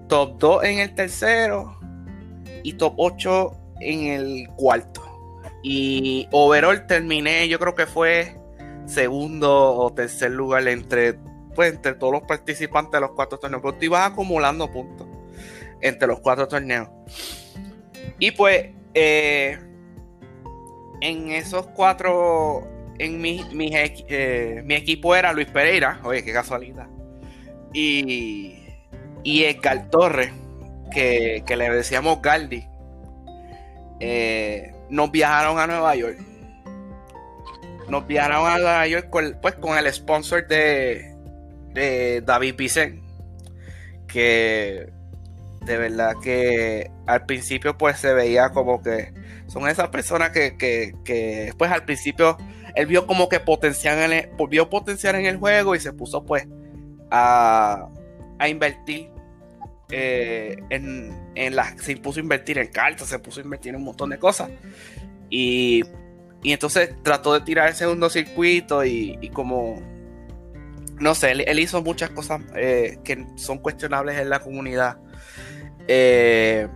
top 0.08 0.38
2 0.40 0.64
en 0.64 0.80
el 0.80 0.96
tercero 0.96 1.78
y 2.64 2.74
top 2.74 2.94
8 2.98 3.58
en 3.82 4.04
el 4.06 4.48
cuarto. 4.56 5.02
Y 5.64 6.28
overall 6.32 6.88
terminé, 6.88 7.48
yo 7.48 7.60
creo 7.60 7.76
que 7.76 7.86
fue 7.86 8.36
segundo 8.86 9.76
o 9.76 9.94
tercer 9.94 10.32
lugar 10.32 10.68
entre, 10.68 11.14
pues, 11.56 11.74
entre 11.74 11.94
todos 11.94 12.14
los 12.14 12.24
participantes 12.24 12.94
de 12.94 13.02
los 13.02 13.12
cuatro 13.12 13.38
torneos. 13.38 13.62
Pero 13.62 13.76
tú 13.76 13.86
ibas 13.86 14.12
acumulando 14.12 14.72
puntos 14.72 15.08
entre 15.82 16.08
los 16.08 16.20
cuatro 16.20 16.48
torneos. 16.48 16.90
Y 18.18 18.32
pues, 18.32 18.70
eh, 18.94 19.60
en 21.02 21.32
esos 21.32 21.68
cuatro, 21.68 22.68
en 23.00 23.20
mi, 23.20 23.44
mi, 23.52 23.72
eh, 23.74 24.62
mi 24.64 24.76
equipo 24.76 25.16
era 25.16 25.34
Luis 25.34 25.48
Pereira, 25.48 26.00
oye, 26.04 26.24
qué 26.24 26.32
casualidad. 26.32 26.88
Y, 27.74 28.58
y 29.24 29.44
Edgar 29.44 29.90
Torres, 29.90 30.32
que, 30.92 31.44
que 31.46 31.56
le 31.56 31.70
decíamos 31.70 32.22
Galdi. 32.22 32.66
eh, 34.00 34.74
nos 34.90 35.12
viajaron 35.12 35.58
a 35.60 35.68
Nueva 35.68 35.96
York. 35.96 36.18
Nos 37.88 38.08
viajaron 38.08 38.48
a 38.48 38.58
Nueva 38.58 38.88
York 38.88 39.10
con, 39.10 39.38
pues, 39.42 39.56
con 39.56 39.78
el 39.78 39.92
sponsor 39.94 40.48
de, 40.48 41.16
de 41.74 42.22
David 42.22 42.56
Vicen. 42.58 43.02
Que 44.08 44.90
de 45.66 45.78
verdad 45.78 46.16
que 46.22 46.90
al 47.06 47.26
principio 47.26 47.78
pues 47.78 48.00
se 48.00 48.14
veía 48.14 48.50
como 48.50 48.82
que 48.82 49.14
son 49.52 49.68
esas 49.68 49.90
personas 49.90 50.30
que, 50.30 50.56
que, 50.56 50.96
que 51.04 51.54
pues 51.58 51.70
al 51.72 51.84
principio 51.84 52.38
él 52.74 52.86
vio 52.86 53.06
como 53.06 53.28
que 53.28 53.42
potencial 53.42 54.00
en 54.00 54.14
el, 54.14 54.30
vio 54.50 54.70
potencial 54.70 55.16
en 55.16 55.26
el 55.26 55.38
juego 55.38 55.76
y 55.76 55.80
se 55.82 55.92
puso 55.92 56.24
pues 56.24 56.48
a, 57.10 57.90
a 58.40 58.48
invertir 58.48 59.10
eh, 59.90 60.56
en, 60.70 61.34
en 61.36 61.56
las 61.58 61.82
se 61.82 61.98
puso 61.98 62.22
a 62.22 62.24
invertir 62.24 62.60
en 62.60 62.68
cartas, 62.68 63.10
se 63.10 63.20
puso 63.20 63.42
a 63.42 63.44
invertir 63.44 63.72
en 63.72 63.76
un 63.76 63.84
montón 63.84 64.12
de 64.12 64.20
cosas. 64.20 64.50
Y, 65.30 65.84
y 66.44 66.54
entonces 66.54 66.96
trató 67.04 67.34
de 67.34 67.42
tirar 67.42 67.68
el 67.68 67.76
segundo 67.76 68.10
circuito 68.10 68.86
y, 68.86 69.18
y 69.20 69.30
como, 69.32 69.82
no 70.98 71.14
sé, 71.14 71.32
él, 71.32 71.44
él 71.46 71.60
hizo 71.60 71.82
muchas 71.82 72.10
cosas 72.12 72.42
eh, 72.56 73.00
que 73.04 73.28
son 73.36 73.58
cuestionables 73.58 74.18
en 74.18 74.30
la 74.30 74.40
comunidad. 74.40 74.98
Eh, 75.90 76.70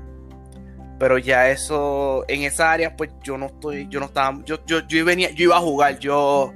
pero 0.97 1.17
ya 1.17 1.49
eso, 1.49 2.25
en 2.27 2.43
esa 2.43 2.71
área, 2.71 2.95
pues 2.95 3.11
yo 3.23 3.37
no 3.37 3.47
estoy, 3.47 3.87
yo 3.89 3.99
no 3.99 4.05
estaba, 4.07 4.39
yo, 4.45 4.63
yo, 4.65 4.79
yo 4.87 5.05
venía, 5.05 5.31
yo 5.31 5.45
iba 5.45 5.57
a 5.57 5.61
jugar, 5.61 5.99
yo, 5.99 6.53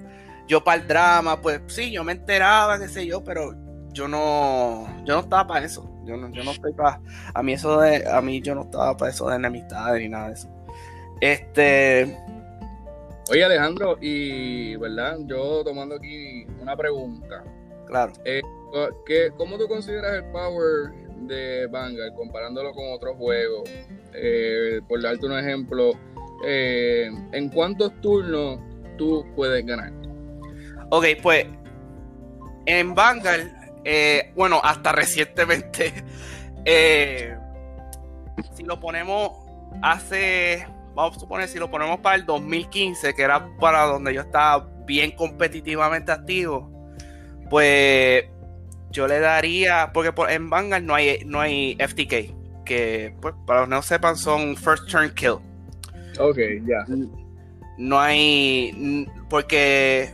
yo 0.47 0.63
para 0.63 0.81
el 0.81 0.87
drama, 0.87 1.41
pues 1.41 1.61
sí, 1.67 1.91
yo 1.91 2.03
me 2.03 2.13
enteraba, 2.13 2.79
qué 2.79 2.87
sé 2.87 3.05
yo, 3.05 3.23
pero 3.23 3.53
yo 3.91 4.07
no, 4.07 4.87
yo 5.05 5.15
no 5.15 5.19
estaba 5.21 5.47
para 5.47 5.65
eso. 5.65 5.85
Yo 6.05 6.17
no, 6.17 6.31
yo 6.31 6.43
no 6.43 6.51
estoy 6.51 6.73
para, 6.73 6.99
a 7.35 7.43
mí 7.43 7.53
eso 7.53 7.81
de, 7.81 8.03
a 8.09 8.19
mí 8.21 8.41
yo 8.41 8.55
no 8.55 8.61
estaba 8.63 8.97
para 8.97 9.11
eso 9.11 9.29
de 9.29 9.35
enemistad 9.35 9.93
ni 9.95 10.09
nada 10.09 10.29
de 10.29 10.33
eso. 10.33 10.49
Este, 11.21 12.17
Oye, 13.29 13.43
Alejandro, 13.43 13.97
y 14.01 14.75
verdad, 14.77 15.17
yo 15.25 15.63
tomando 15.63 15.95
aquí 15.95 16.47
una 16.59 16.75
pregunta. 16.75 17.43
claro. 17.85 18.13
¿Qué, 19.05 19.31
¿Cómo 19.37 19.57
tú 19.57 19.67
consideras 19.67 20.15
el 20.15 20.25
power 20.31 20.91
de 21.27 21.67
Vanguard 21.67 22.13
comparándolo 22.15 22.71
con 22.71 22.91
otros 22.91 23.15
juegos? 23.17 23.69
Eh, 24.13 24.81
por 24.87 25.01
darte 25.01 25.25
un 25.25 25.37
ejemplo, 25.37 25.91
eh, 26.45 27.09
¿en 27.31 27.49
cuántos 27.49 27.91
turnos 28.01 28.59
tú 28.97 29.25
puedes 29.35 29.65
ganar? 29.65 29.91
Ok, 30.89 31.05
pues 31.21 31.45
en 32.65 32.95
Vanguard, 32.95 33.47
eh, 33.85 34.31
bueno, 34.35 34.59
hasta 34.63 34.91
recientemente, 34.91 35.93
si 38.55 38.63
lo 38.63 38.79
ponemos 38.79 39.31
hace, 39.81 40.65
vamos 40.95 41.17
a 41.17 41.19
suponer, 41.19 41.47
si 41.47 41.59
lo 41.59 41.69
ponemos 41.69 41.99
para 41.99 42.15
el 42.15 42.25
2015, 42.25 43.13
que 43.13 43.21
era 43.21 43.47
para 43.59 43.83
donde 43.83 44.13
yo 44.13 44.21
estaba 44.21 44.67
bien 44.85 45.11
competitivamente 45.11 46.11
activo, 46.11 46.69
pues 47.49 48.25
yo 48.91 49.07
le 49.07 49.19
daría, 49.19 49.91
porque 49.93 50.11
por- 50.11 50.31
en 50.31 50.49
Vanguard 50.49 50.83
no 50.83 50.95
hay, 50.95 51.19
no 51.25 51.39
hay 51.39 51.75
FTK, 51.79 52.33
que 52.69 53.15
pues, 53.19 53.33
para 53.47 53.61
los 53.61 53.69
que 53.69 53.75
no 53.75 53.81
sepan 53.81 54.15
son 54.15 54.55
First 54.55 54.87
Turn 54.87 55.11
Kill. 55.15 55.37
Ok, 56.19 56.37
ya. 56.65 56.85
no 57.77 57.99
hay 57.99 59.07
porque 59.29 60.13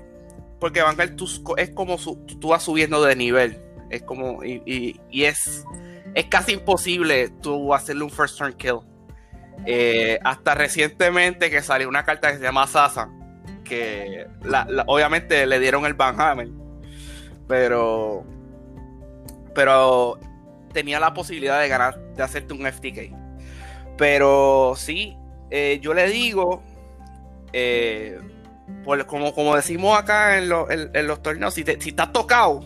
porque 0.60 0.82
Vanguard 0.82 1.16
tú 1.16 1.28
es 1.58 1.70
como 1.72 1.98
su- 1.98 2.16
tú 2.40 2.48
vas 2.50 2.64
subiendo 2.64 3.04
de 3.04 3.16
nivel. 3.16 3.60
Es 3.90 4.02
como 4.04 4.44
y, 4.44 4.62
y- 4.66 5.00
y 5.12 5.24
es 5.26 5.66
es 6.14 6.26
casi 6.26 6.54
imposible 6.54 7.30
tú 7.42 7.74
hacerle 7.74 8.04
un 8.04 8.10
first 8.10 8.38
turn 8.38 8.54
kill. 8.54 8.80
Eh, 9.66 10.18
hasta 10.24 10.56
recientemente 10.56 11.50
que 11.50 11.62
salió 11.62 11.90
una 11.90 12.04
carta 12.06 12.32
que 12.32 12.38
se 12.38 12.44
llama 12.44 12.68
Sasa 12.68 13.10
que 13.64 14.28
la- 14.44 14.66
la- 14.70 14.84
obviamente 14.88 15.46
le 15.48 15.60
dieron 15.60 15.86
el 15.86 15.94
Van 15.96 16.20
Hammer 16.22 16.50
pero 17.48 18.24
pero 19.54 20.20
tenía 20.76 21.00
la 21.00 21.14
posibilidad 21.16 21.60
de 21.60 21.68
ganar 21.68 21.98
de 22.16 22.22
hacerte 22.22 22.54
un 22.54 22.68
FTK 22.68 23.12
pero 23.98 24.74
sí 24.78 25.18
eh, 25.50 25.80
yo 25.82 25.94
le 25.96 26.08
digo 26.10 26.62
eh, 27.54 28.20
como, 29.08 29.34
como 29.34 29.56
decimos 29.56 29.98
acá 29.98 30.38
en, 30.38 30.50
lo- 30.50 30.70
en- 30.70 30.90
en 30.94 31.08
los 31.08 31.22
torneos, 31.24 31.54
si, 31.54 31.64
te- 31.64 31.80
si 31.80 31.90
estás 31.90 32.12
tocado, 32.12 32.62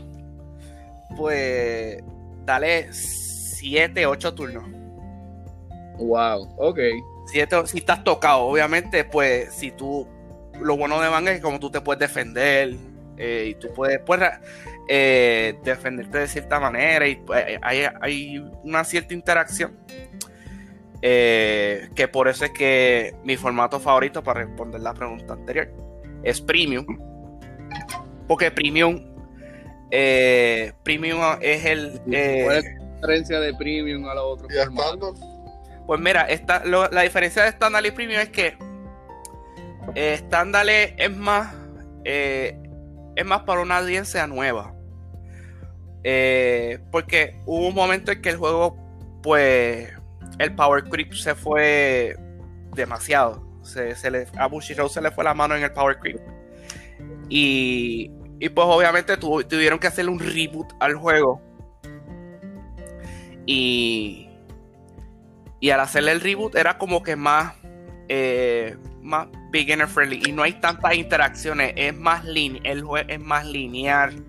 pues 1.18 2.02
dale 2.46 2.92
7, 2.94 4.06
8 4.06 4.34
turnos. 4.34 4.64
Wow, 5.98 6.54
ok. 6.58 6.80
Siete 7.28 7.56
o- 7.58 7.68
si 7.68 7.80
estás 7.80 8.04
tocado, 8.04 8.44
obviamente, 8.44 9.04
pues 9.04 9.54
si 9.54 9.72
tú, 9.72 10.08
lo 10.62 10.78
bueno 10.78 11.00
de 11.02 11.10
manga 11.10 11.32
es 11.32 11.38
que 11.38 11.44
como 11.44 11.60
tú 11.60 11.70
te 11.70 11.82
puedes 11.82 12.00
defender 12.00 12.76
eh, 13.18 13.48
y 13.52 13.56
tú 13.56 13.68
puedes, 13.76 14.00
puedes, 14.00 14.30
eh, 14.92 15.60
defenderte 15.64 16.18
de 16.18 16.28
cierta 16.28 16.60
manera 16.60 17.08
y 17.08 17.16
pues, 17.18 17.46
hay, 17.62 17.84
hay 18.02 18.38
una 18.64 18.84
cierta 18.84 19.14
interacción. 19.14 19.78
Eh, 21.02 21.90
que 21.96 22.10
por 22.10 22.28
eso 22.28 22.44
es 22.44 22.52
que 22.52 23.16
mi 23.24 23.38
formato 23.38 23.80
favorito 23.80 24.22
para 24.22 24.42
responder 24.44 24.82
la 24.82 24.94
pregunta 24.94 25.34
anterior 25.34 25.70
es 26.24 26.42
Premium. 26.42 26.86
Porque 28.28 28.52
Premium, 28.52 29.00
eh, 29.92 30.74
Premium 30.84 31.22
es 31.40 31.66
el... 31.66 32.02
eh, 32.12 32.42
¿Cuál 32.44 32.58
es 32.58 32.64
la 32.66 32.96
diferencia 32.96 33.40
de 33.40 33.54
Premium 33.54 34.06
a 34.10 34.16
los 34.16 34.24
otros 34.26 34.52
pues 35.88 36.00
mira, 36.02 36.24
esta, 36.24 36.66
lo- 36.66 36.90
la 36.90 37.02
diferencia 37.04 37.44
de 37.44 37.50
estándar 37.50 37.84
y 37.86 37.92
premium 37.92 38.20
es 38.20 38.30
que 38.30 38.58
eh, 39.96 40.14
estándar 40.14 40.68
es 40.70 41.16
más 41.16 41.56
eh, 42.04 42.60
es 43.16 43.26
más 43.26 43.42
para 43.42 43.62
una 43.62 43.78
audiencia 43.78 44.28
nueva. 44.28 44.76
Eh, 46.04 46.80
porque 46.92 47.40
hubo 47.46 47.68
un 47.68 47.76
momento 47.76 48.12
en 48.12 48.22
que 48.22 48.30
el 48.30 48.38
juego, 48.38 48.78
pues, 49.22 49.92
el 50.40 50.56
power 50.56 50.84
creep 50.86 51.14
se 51.14 51.36
fue 51.36 52.16
demasiado. 52.74 53.46
Se, 53.64 53.96
se 53.96 54.10
le, 54.10 54.28
a 54.38 54.48
Bushiroad 54.48 54.90
se 54.90 55.02
le 55.02 55.12
fue 55.12 55.24
la 55.24 55.34
mano 55.34 55.56
en 55.56 55.64
el 55.64 55.72
power 55.72 56.00
creep. 56.00 56.20
Y, 57.30 58.12
y 58.40 58.50
pues 58.50 58.68
obviamente 58.68 59.18
tuvieron 59.18 59.78
que 59.80 59.88
hacerle 59.88 60.12
un 60.12 60.20
reboot 60.20 60.74
al 60.80 60.96
juego. 60.96 61.42
Y, 63.46 64.30
y 65.60 65.70
al 65.70 65.82
hacerle 65.82 66.14
el 66.14 66.22
reboot 66.22 66.56
era 66.56 66.78
como 66.78 67.04
que 67.04 67.16
más, 67.16 67.54
eh, 68.08 68.78
más 69.02 69.28
beginner 69.52 69.88
friendly. 69.88 70.22
Y 70.26 70.32
no 70.32 70.44
hay 70.44 70.54
tantas 70.54 70.96
interacciones. 70.96 71.74
Es 71.76 71.96
más 71.96 72.24
el 72.26 72.82
juego 72.82 73.06
es 73.08 73.20
más 73.20 73.46
lineal. 73.46 74.24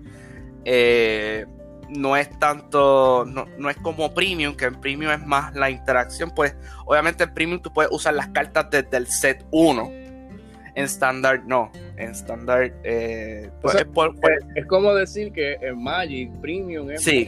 Eh, 0.65 1.45
no 1.91 2.15
es 2.15 2.29
tanto, 2.39 3.25
no, 3.25 3.69
es 3.69 3.77
como 3.77 4.13
Premium, 4.13 4.55
que 4.55 4.65
en 4.65 4.75
Premium 4.79 5.11
es 5.11 5.25
más 5.25 5.53
la 5.55 5.69
interacción, 5.69 6.31
pues 6.31 6.55
obviamente 6.85 7.23
en 7.25 7.33
Premium 7.33 7.61
tú 7.61 7.71
puedes 7.71 7.91
usar 7.91 8.13
las 8.13 8.27
cartas 8.29 8.69
desde 8.71 8.97
el 8.97 9.07
set 9.07 9.45
1. 9.51 10.01
En 10.73 10.85
Standard 10.85 11.43
no, 11.45 11.69
en 11.97 12.11
Standard 12.11 12.71
eh, 12.85 13.49
pues, 13.61 13.75
es, 14.55 14.65
como 14.67 14.93
decir 14.95 15.33
que 15.33 15.55
en 15.55 15.83
Magic 15.83 16.31
Premium 16.39 16.89
es 16.91 17.03
sí, 17.03 17.27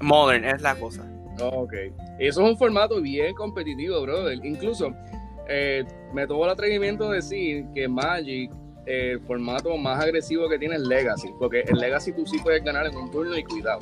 Modern. 0.00 0.42
es 0.44 0.62
la 0.62 0.74
cosa. 0.74 1.04
Ok, 1.40 1.74
eso 2.18 2.42
es 2.42 2.50
un 2.50 2.56
formato 2.56 3.02
bien 3.02 3.34
competitivo, 3.34 4.00
brother. 4.00 4.38
Incluso 4.42 4.94
eh, 5.48 5.84
me 6.14 6.26
tomó 6.26 6.46
el 6.46 6.52
atrevimiento 6.52 7.10
de 7.10 7.16
decir 7.16 7.66
que 7.74 7.88
Magic 7.88 8.50
el 8.86 9.20
formato 9.20 9.76
más 9.76 10.02
agresivo 10.02 10.48
que 10.48 10.58
tiene 10.58 10.76
es 10.76 10.82
Legacy, 10.82 11.30
porque 11.38 11.64
en 11.66 11.78
Legacy 11.78 12.12
tú 12.12 12.26
sí 12.26 12.38
puedes 12.38 12.62
ganar 12.62 12.86
en 12.86 12.96
un 12.96 13.10
turno 13.10 13.36
y 13.36 13.44
cuidado. 13.44 13.80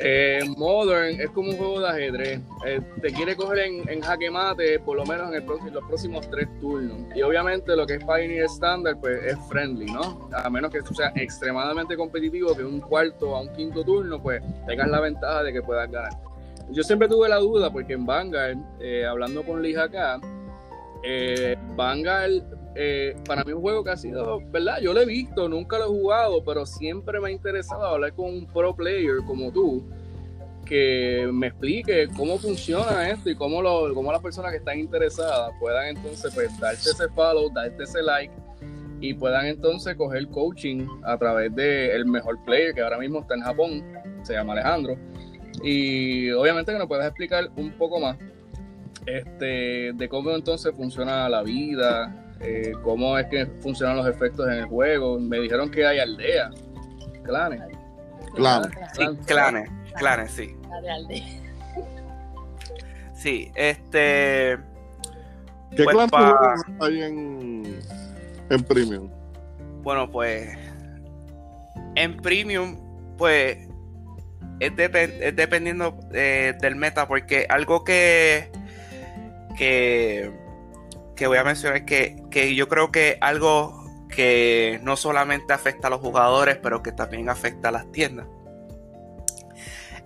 Eh, 0.00 0.44
Modern 0.56 1.20
es 1.20 1.28
como 1.30 1.50
un 1.50 1.56
juego 1.56 1.80
de 1.80 1.88
ajedrez. 1.88 2.40
Eh, 2.64 2.80
te 3.02 3.12
quiere 3.12 3.34
coger 3.34 3.58
en, 3.58 4.00
jaque 4.00 4.30
mate 4.30 4.78
por 4.78 4.96
lo 4.96 5.04
menos 5.04 5.34
en, 5.34 5.44
los 5.72 5.84
próximos 5.84 6.30
tres 6.30 6.48
turnos. 6.60 6.98
Y 7.16 7.22
obviamente 7.22 7.74
lo 7.74 7.84
que 7.84 7.94
es 7.94 8.04
Pioneer 8.04 8.44
Standard 8.44 8.98
pues 9.00 9.24
es 9.24 9.36
friendly, 9.48 9.86
¿no? 9.86 10.28
A 10.32 10.48
menos 10.50 10.70
que 10.70 10.82
tú 10.82 10.94
seas 10.94 11.12
extremadamente 11.16 11.96
competitivo, 11.96 12.54
que 12.54 12.64
un 12.64 12.80
cuarto 12.80 13.34
a 13.34 13.40
un 13.40 13.52
quinto 13.54 13.82
turno 13.82 14.22
pues 14.22 14.40
tengas 14.66 14.88
la 14.88 15.00
ventaja 15.00 15.42
de 15.42 15.52
que 15.52 15.62
puedas 15.62 15.90
ganar. 15.90 16.12
Yo 16.70 16.82
siempre 16.84 17.08
tuve 17.08 17.28
la 17.28 17.38
duda 17.38 17.72
porque 17.72 17.94
en 17.94 18.06
Vanguard, 18.06 18.58
eh, 18.80 19.04
hablando 19.04 19.42
con 19.42 19.62
Lija 19.62 19.84
acá, 19.84 20.20
Vanguard 21.74 22.57
eh, 22.80 23.16
para 23.26 23.42
mí 23.42 23.52
un 23.52 23.60
juego 23.60 23.82
que 23.82 23.90
ha 23.90 23.96
sido, 23.96 24.40
¿verdad? 24.52 24.78
Yo 24.80 24.92
lo 24.92 25.00
he 25.00 25.04
visto, 25.04 25.48
nunca 25.48 25.78
lo 25.78 25.86
he 25.86 25.88
jugado, 25.88 26.44
pero 26.44 26.64
siempre 26.64 27.18
me 27.18 27.28
ha 27.28 27.32
interesado 27.32 27.84
hablar 27.84 28.12
con 28.12 28.26
un 28.26 28.46
pro 28.46 28.76
player 28.76 29.16
como 29.26 29.50
tú, 29.50 29.82
que 30.64 31.28
me 31.32 31.48
explique 31.48 32.06
cómo 32.16 32.38
funciona 32.38 33.10
esto 33.10 33.30
y 33.30 33.34
cómo, 33.34 33.62
lo, 33.62 33.92
cómo 33.94 34.12
las 34.12 34.22
personas 34.22 34.52
que 34.52 34.58
están 34.58 34.78
interesadas 34.78 35.50
puedan 35.58 35.96
entonces 35.96 36.32
pues 36.32 36.56
darte 36.60 36.90
ese 36.90 37.08
follow, 37.16 37.50
darte 37.52 37.82
ese 37.82 38.00
like 38.00 38.32
y 39.00 39.12
puedan 39.12 39.46
entonces 39.46 39.96
coger 39.96 40.28
coaching 40.28 40.86
a 41.02 41.18
través 41.18 41.52
del 41.56 41.90
el 41.90 42.06
mejor 42.06 42.38
player 42.44 42.74
que 42.74 42.82
ahora 42.82 42.98
mismo 42.98 43.22
está 43.22 43.34
en 43.34 43.40
Japón, 43.40 43.84
se 44.22 44.34
llama 44.34 44.52
Alejandro. 44.52 44.96
Y 45.64 46.30
obviamente 46.30 46.70
que 46.70 46.78
nos 46.78 46.86
puedas 46.86 47.08
explicar 47.08 47.50
un 47.56 47.72
poco 47.72 47.98
más 47.98 48.16
este, 49.04 49.92
de 49.94 50.08
cómo 50.08 50.30
entonces 50.30 50.72
funciona 50.76 51.28
la 51.28 51.42
vida, 51.42 52.27
eh, 52.40 52.72
cómo 52.82 53.18
es 53.18 53.26
que 53.26 53.46
funcionan 53.60 53.96
los 53.96 54.06
efectos 54.06 54.46
en 54.48 54.54
el 54.54 54.66
juego. 54.66 55.18
Me 55.18 55.40
dijeron 55.40 55.70
que 55.70 55.86
hay 55.86 55.98
aldeas, 55.98 56.54
clanes. 57.24 57.60
Clanes. 58.34 58.70
Sí, 58.92 59.04
clanes, 59.26 59.70
clanes, 59.96 60.30
sí. 60.30 60.56
Sí, 63.14 63.50
este. 63.56 64.58
¿Qué 65.76 65.84
pues 65.84 65.96
clanes 66.10 66.62
hay 66.80 67.02
en, 67.02 67.80
en 68.50 68.62
Premium? 68.64 69.10
Bueno, 69.82 70.10
pues. 70.10 70.56
En 71.96 72.16
Premium, 72.18 72.78
pues. 73.16 73.58
Es, 74.60 74.72
es 74.76 75.36
dependiendo 75.36 75.98
eh, 76.12 76.54
del 76.60 76.76
meta, 76.76 77.08
porque 77.08 77.46
algo 77.48 77.82
que. 77.82 78.50
que 79.56 80.47
que 81.18 81.26
voy 81.26 81.36
a 81.36 81.44
mencionar 81.44 81.84
que, 81.84 82.22
que 82.30 82.54
yo 82.54 82.68
creo 82.68 82.92
que 82.92 83.18
algo 83.20 83.84
que 84.08 84.78
no 84.84 84.96
solamente 84.96 85.52
afecta 85.52 85.88
a 85.88 85.90
los 85.90 86.00
jugadores, 86.00 86.58
pero 86.62 86.80
que 86.80 86.92
también 86.92 87.28
afecta 87.28 87.68
a 87.68 87.72
las 87.72 87.90
tiendas. 87.90 88.28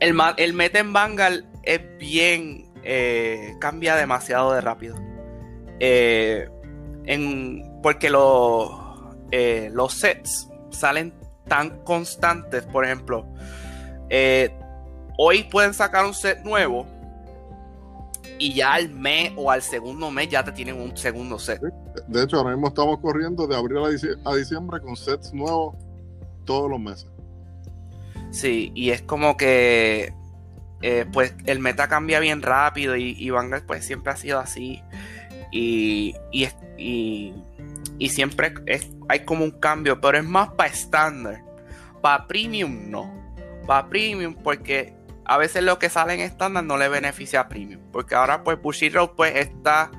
El, 0.01 0.18
el 0.38 0.55
meta 0.55 0.79
en 0.79 0.92
Vanguard 0.92 1.44
es 1.62 1.81
bien. 1.98 2.72
Eh, 2.83 3.55
cambia 3.61 3.94
demasiado 3.94 4.55
de 4.55 4.62
rápido. 4.62 4.96
Eh, 5.79 6.48
en, 7.05 7.81
porque 7.83 8.11
eh, 9.31 9.70
los 9.72 9.92
sets 9.92 10.48
salen 10.70 11.12
tan 11.46 11.85
constantes. 11.85 12.64
Por 12.64 12.87
ejemplo, 12.87 13.27
hoy 15.18 15.42
pueden 15.44 15.75
sacar 15.75 16.07
un 16.07 16.14
set 16.14 16.42
nuevo 16.42 16.87
y 18.42 18.55
ya 18.55 18.74
al 18.74 18.90
mes 18.90 19.31
o 19.37 19.52
al 19.52 19.62
segundo 19.62 20.11
mes 20.11 20.28
ya 20.28 20.42
te 20.42 20.50
tienen 20.50 20.81
un 20.81 20.96
segundo 20.96 21.38
set. 21.38 21.62
De 22.09 22.24
hecho, 22.24 22.38
ahora 22.38 22.50
mismo 22.50 22.66
estamos 22.66 22.98
corriendo 22.98 23.46
de 23.46 23.55
abril 23.55 23.78
a, 24.24 24.35
diciembre 24.35 24.81
con 24.81 24.96
sets 24.96 25.33
nuevos 25.33 25.76
todos 26.44 26.68
los 26.68 26.81
meses. 26.81 27.09
Sí, 28.33 28.72
y 28.74 28.90
es 28.90 29.00
como 29.00 29.37
que 29.37 30.12
eh, 30.81 31.07
pues 31.12 31.37
el 31.44 31.61
meta 31.61 31.87
cambia 31.87 32.18
bien 32.18 32.42
rápido 32.42 32.96
y, 32.96 33.14
y 33.16 33.31
Vanguard 33.31 33.64
pues 33.64 33.85
siempre 33.85 34.12
ha 34.12 34.16
sido 34.16 34.40
así. 34.40 34.83
Y, 35.52 36.16
y, 36.33 36.48
y, 37.98 38.09
siempre 38.09 38.55
es, 38.66 38.90
hay 39.09 39.20
como 39.20 39.44
un 39.44 39.52
cambio, 39.52 40.00
pero 40.00 40.18
es 40.18 40.24
más 40.24 40.48
para 40.55 40.68
estándar. 40.68 41.44
Para 42.00 42.26
premium 42.26 42.90
no. 42.90 43.09
Para 43.68 43.88
premium 43.88 44.35
porque 44.35 44.96
a 45.24 45.38
veces 45.38 45.62
lo 45.62 45.78
que 45.78 45.88
sale 45.88 46.14
en 46.14 46.20
estándar 46.20 46.64
no 46.64 46.76
le 46.76 46.88
beneficia 46.88 47.40
a 47.40 47.48
Premium. 47.48 47.80
Porque 47.92 48.14
ahora 48.14 48.42
pues 48.44 48.61
Bushiroad 48.61 49.11
pues 49.11 49.35
está, 49.37 49.90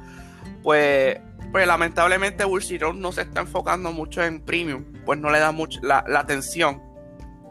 pues, 0.61 1.19
pues 1.51 1.67
lamentablemente 1.67 2.45
Bushiroad 2.45 2.95
no 2.95 3.11
se 3.11 3.21
está 3.21 3.41
enfocando 3.41 3.91
mucho 3.91 4.23
en 4.23 4.41
Premium. 4.41 4.85
Pues 5.05 5.19
no 5.19 5.29
le 5.29 5.39
da 5.39 5.51
mucho 5.51 5.79
la, 5.81 6.03
atención 6.15 6.81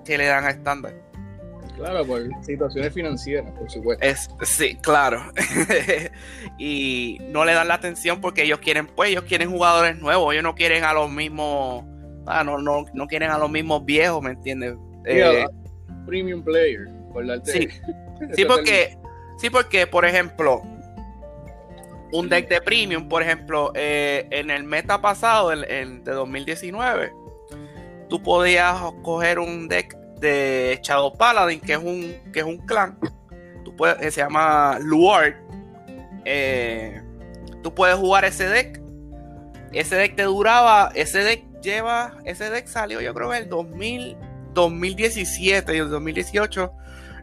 que 0.04 0.18
le 0.18 0.26
dan 0.26 0.44
a 0.44 0.50
estándar. 0.50 0.94
Claro, 1.76 2.04
por 2.04 2.20
situaciones 2.44 2.92
financieras, 2.92 3.50
por 3.52 3.70
supuesto. 3.70 4.04
Es, 4.04 4.28
sí, 4.42 4.76
claro. 4.82 5.22
y 6.58 7.18
no 7.28 7.44
le 7.44 7.54
dan 7.54 7.68
la 7.68 7.74
atención 7.74 8.20
porque 8.20 8.42
ellos 8.42 8.58
quieren, 8.58 8.86
pues, 8.86 9.10
ellos 9.10 9.24
quieren 9.24 9.50
jugadores 9.50 9.98
nuevos, 9.98 10.32
ellos 10.32 10.44
no 10.44 10.54
quieren 10.54 10.84
a 10.84 10.92
los 10.92 11.10
mismos, 11.10 11.84
ah, 12.26 12.44
no, 12.44 12.58
no, 12.58 12.84
no 12.92 13.06
quieren 13.06 13.30
a 13.30 13.38
los 13.38 13.50
mismos 13.50 13.84
viejos, 13.86 14.22
¿me 14.22 14.32
entiendes? 14.32 14.76
Eh, 15.06 15.46
premium 16.06 16.42
player. 16.42 16.88
Sí, 17.44 17.68
sí 18.34 18.44
porque, 18.44 18.98
sí, 19.38 19.50
porque, 19.50 19.86
por 19.86 20.04
ejemplo, 20.04 20.62
un 22.12 22.28
deck 22.28 22.48
de 22.48 22.60
premium, 22.60 23.08
por 23.08 23.22
ejemplo, 23.22 23.72
eh, 23.74 24.26
en 24.30 24.50
el 24.50 24.64
meta 24.64 25.00
pasado, 25.00 25.50
de 25.50 26.00
2019, 26.02 27.12
tú 28.08 28.22
podías 28.22 28.76
coger 29.02 29.38
un 29.38 29.68
deck 29.68 29.96
de 30.20 30.78
Shadow 30.82 31.16
Paladin, 31.16 31.60
que 31.60 31.72
es 31.72 31.78
un, 31.78 32.14
que 32.32 32.40
es 32.40 32.44
un 32.44 32.58
clan. 32.58 32.98
Tú 33.64 33.74
puedes, 33.74 34.14
se 34.14 34.20
llama 34.20 34.78
Luard. 34.80 35.34
Eh, 36.24 37.02
tú 37.62 37.74
puedes 37.74 37.96
jugar 37.96 38.24
ese 38.24 38.48
deck. 38.48 38.80
Ese 39.72 39.96
deck 39.96 40.14
te 40.14 40.24
duraba, 40.24 40.92
ese 40.94 41.24
deck 41.24 41.44
lleva, 41.62 42.18
ese 42.24 42.50
deck 42.50 42.66
salió 42.66 43.00
yo 43.00 43.14
creo 43.14 43.32
en 43.32 43.44
el 43.44 43.48
2000, 43.48 44.16
2017 44.52 45.74
y 45.74 45.78
el 45.78 45.88
2018 45.88 46.72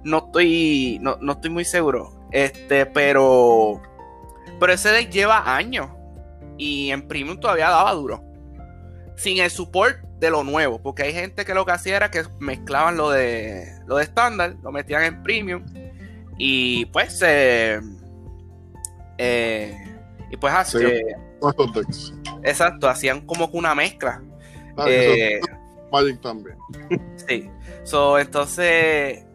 no 0.04 0.26
estoy, 0.26 1.00
no, 1.02 1.32
estoy 1.32 1.50
muy 1.50 1.66
seguro. 1.66 2.14
Este, 2.32 2.86
pero, 2.86 3.82
pero 4.60 4.74
ese 4.74 4.90
deck 4.90 5.10
lleva 5.10 5.56
años 5.56 5.90
y 6.58 6.92
en 6.92 7.08
Premium 7.08 7.40
todavía 7.40 7.70
daba 7.70 7.94
duro. 7.94 8.24
Sin 9.16 9.40
el 9.40 9.50
support 9.50 9.98
de 10.20 10.30
lo 10.30 10.44
nuevo, 10.44 10.82
porque 10.82 11.04
hay 11.04 11.14
gente 11.14 11.46
que 11.46 11.54
lo 11.54 11.66
que 11.66 11.72
hacía 11.72 11.96
era 11.96 12.12
que 12.12 12.24
mezclaban 12.40 12.98
lo 12.98 13.10
de 13.10 13.66
lo 13.88 13.98
de 13.98 14.04
estándar, 14.04 14.56
lo 14.62 14.72
metían 14.72 15.04
en 15.04 15.24
Premium 15.24 15.64
y 16.38 16.86
pues 16.88 17.22
eh, 17.26 17.80
y 20.30 20.38
pues 20.38 20.54
así, 20.54 20.78
exacto, 22.44 22.90
hacían 22.90 23.26
como 23.26 23.50
que 23.50 23.58
una 23.58 23.74
mezcla. 23.76 24.22
Ah, 24.78 24.86
eh, 24.88 25.40
Magic 25.92 26.22
también. 26.22 26.58
sí. 27.28 27.50
So, 27.84 28.20
entonces 28.20 29.26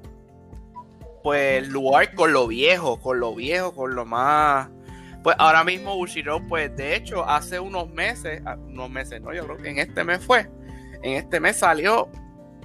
pues 1.25 1.67
lugar 1.69 2.15
con 2.15 2.35
lo 2.35 2.47
viejo, 2.47 3.01
con 3.01 3.19
lo 3.19 3.35
viejo, 3.35 3.75
con 3.75 3.95
lo 3.95 4.05
más. 4.05 4.69
Pues 5.23 5.35
ahora 5.39 5.65
mismo 5.65 5.97
Bushiroad, 5.97 6.43
pues 6.51 6.77
de 6.77 6.95
hecho, 6.95 7.27
hace 7.27 7.59
unos 7.59 7.89
meses, 7.89 8.43
ah, 8.45 8.59
unos 8.59 8.91
meses, 8.91 9.23
no, 9.23 9.33
yo 9.33 9.47
creo 9.47 9.57
que 9.57 9.71
en 9.71 9.79
este 9.79 10.05
mes 10.05 10.23
fue, 10.23 10.51
en 11.03 11.15
este 11.15 11.41
mes 11.41 11.57
salió 11.57 12.11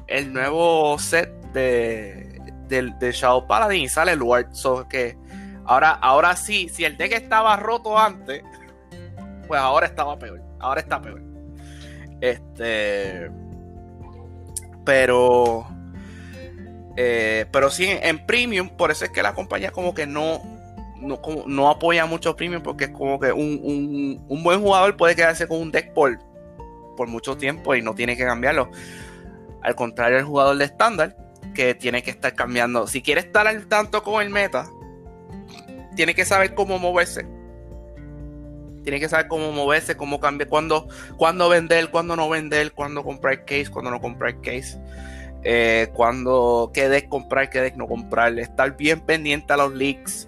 el 0.08 0.34
nuevo 0.34 1.00
set 1.00 1.32
de, 1.54 2.38
de, 2.68 3.12
Shadow 3.14 3.48
Paladin 3.48 3.84
y 3.84 3.88
sale 3.88 4.12
el 4.12 4.22
Ward. 4.22 4.48
So 4.52 4.90
que 4.90 5.18
ahora, 5.64 5.92
ahora 5.92 6.36
sí, 6.36 6.68
si 6.68 6.84
el 6.84 6.98
deck 6.98 7.14
estaba 7.14 7.56
roto 7.56 7.98
antes, 7.98 8.44
pues 9.48 9.62
ahora 9.62 9.86
estaba 9.86 10.20
peor. 10.20 10.42
Ahora 10.60 10.82
está 10.82 11.02
peor. 11.02 11.22
Este. 12.20 13.32
Pero, 14.84 15.66
eh, 17.02 17.46
pero 17.50 17.72
sí, 17.72 17.88
en, 17.88 18.26
premium, 18.26 18.68
por 18.68 18.92
eso 18.92 19.06
es 19.06 19.12
que 19.12 19.24
la 19.24 19.34
compañía 19.34 19.72
como 19.72 19.94
que 19.94 20.06
no, 20.06 20.42
no, 20.98 21.22
como, 21.22 21.46
no 21.48 21.70
apoya 21.70 22.06
mucho 22.06 22.36
premium, 22.36 22.62
porque 22.62 22.86
es 22.86 22.90
como 22.90 23.22
que 23.22 23.32
un, 23.32 24.22
un, 24.28 24.44
buen 24.44 24.60
jugador 24.60 24.98
puede 24.98 25.16
quedarse 25.16 25.48
con 25.48 25.62
un 25.62 25.72
deck 25.72 25.94
por, 25.94 26.20
por 26.98 27.08
mucho 27.08 27.38
tiempo 27.38 27.74
y 27.74 27.82
no 27.82 27.96
tiene 27.96 28.18
que 28.18 28.26
cambiarlo. 28.26 28.70
Al 29.62 29.76
contrario, 29.76 30.18
el 30.18 30.26
jugador 30.26 30.58
de 30.58 30.66
estándar, 30.66 31.16
que 31.56 31.74
tiene 31.74 32.04
que 32.04 32.12
estar 32.12 32.34
cambiando. 32.36 32.86
Si 32.86 33.02
quiere 33.02 33.22
estar 33.22 33.48
al 33.48 33.68
tanto 33.68 34.04
con 34.04 34.22
el 34.22 34.30
meta, 34.30 34.68
tiene 35.96 36.14
que 36.14 36.26
saber 36.26 36.54
cómo 36.54 36.80
moverse. 36.80 37.26
Tiene 38.84 39.00
que 39.00 39.08
saber 39.08 39.30
cómo 39.30 39.54
moverse, 39.54 39.96
cómo 39.96 40.20
cambiar, 40.20 40.50
cuándo, 40.50 40.90
cuándo 41.16 41.48
vender, 41.48 41.92
cuándo 41.92 42.18
no 42.18 42.28
vender, 42.28 42.74
cuándo 42.74 43.06
comprar 43.06 43.46
case, 43.46 43.70
cuándo 43.72 43.90
no 43.90 44.02
comprar 44.02 44.42
case. 44.42 44.78
Eh, 45.44 45.90
cuándo 45.94 46.72
qué 46.74 46.90
deck 46.90 47.08
comprar, 47.08 47.50
qué 47.50 47.62
deck 47.62 47.76
no 47.76 47.88
comprar. 47.88 48.38
Estar 48.40 48.76
bien 48.76 49.02
pendiente 49.02 49.54
a 49.54 49.58
los 49.58 49.74
leaks 49.74 50.28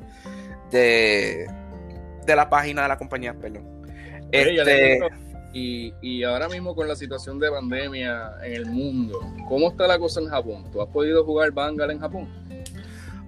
de, 0.72 1.48
de 2.26 2.36
la 2.36 2.50
página 2.50 2.84
de 2.84 2.88
la 2.88 2.98
compañía, 2.98 3.34
perdón. 3.34 3.68
Este, 4.32 5.00
y, 5.54 5.94
y, 6.02 6.24
ahora 6.24 6.48
mismo 6.48 6.74
con 6.74 6.88
la 6.88 6.96
situación 6.96 7.38
de 7.40 7.52
pandemia 7.52 8.32
en 8.44 8.54
el 8.54 8.66
mundo, 8.68 9.20
¿cómo 9.50 9.70
está 9.70 9.86
la 9.86 10.00
cosa 10.00 10.22
en 10.22 10.30
Japón? 10.30 10.64
¿Tú 10.72 10.82
has 10.82 10.88
podido 10.88 11.26
jugar 11.26 11.52
Vanguard 11.52 11.92
en 11.92 12.00
Japón? 12.00 12.30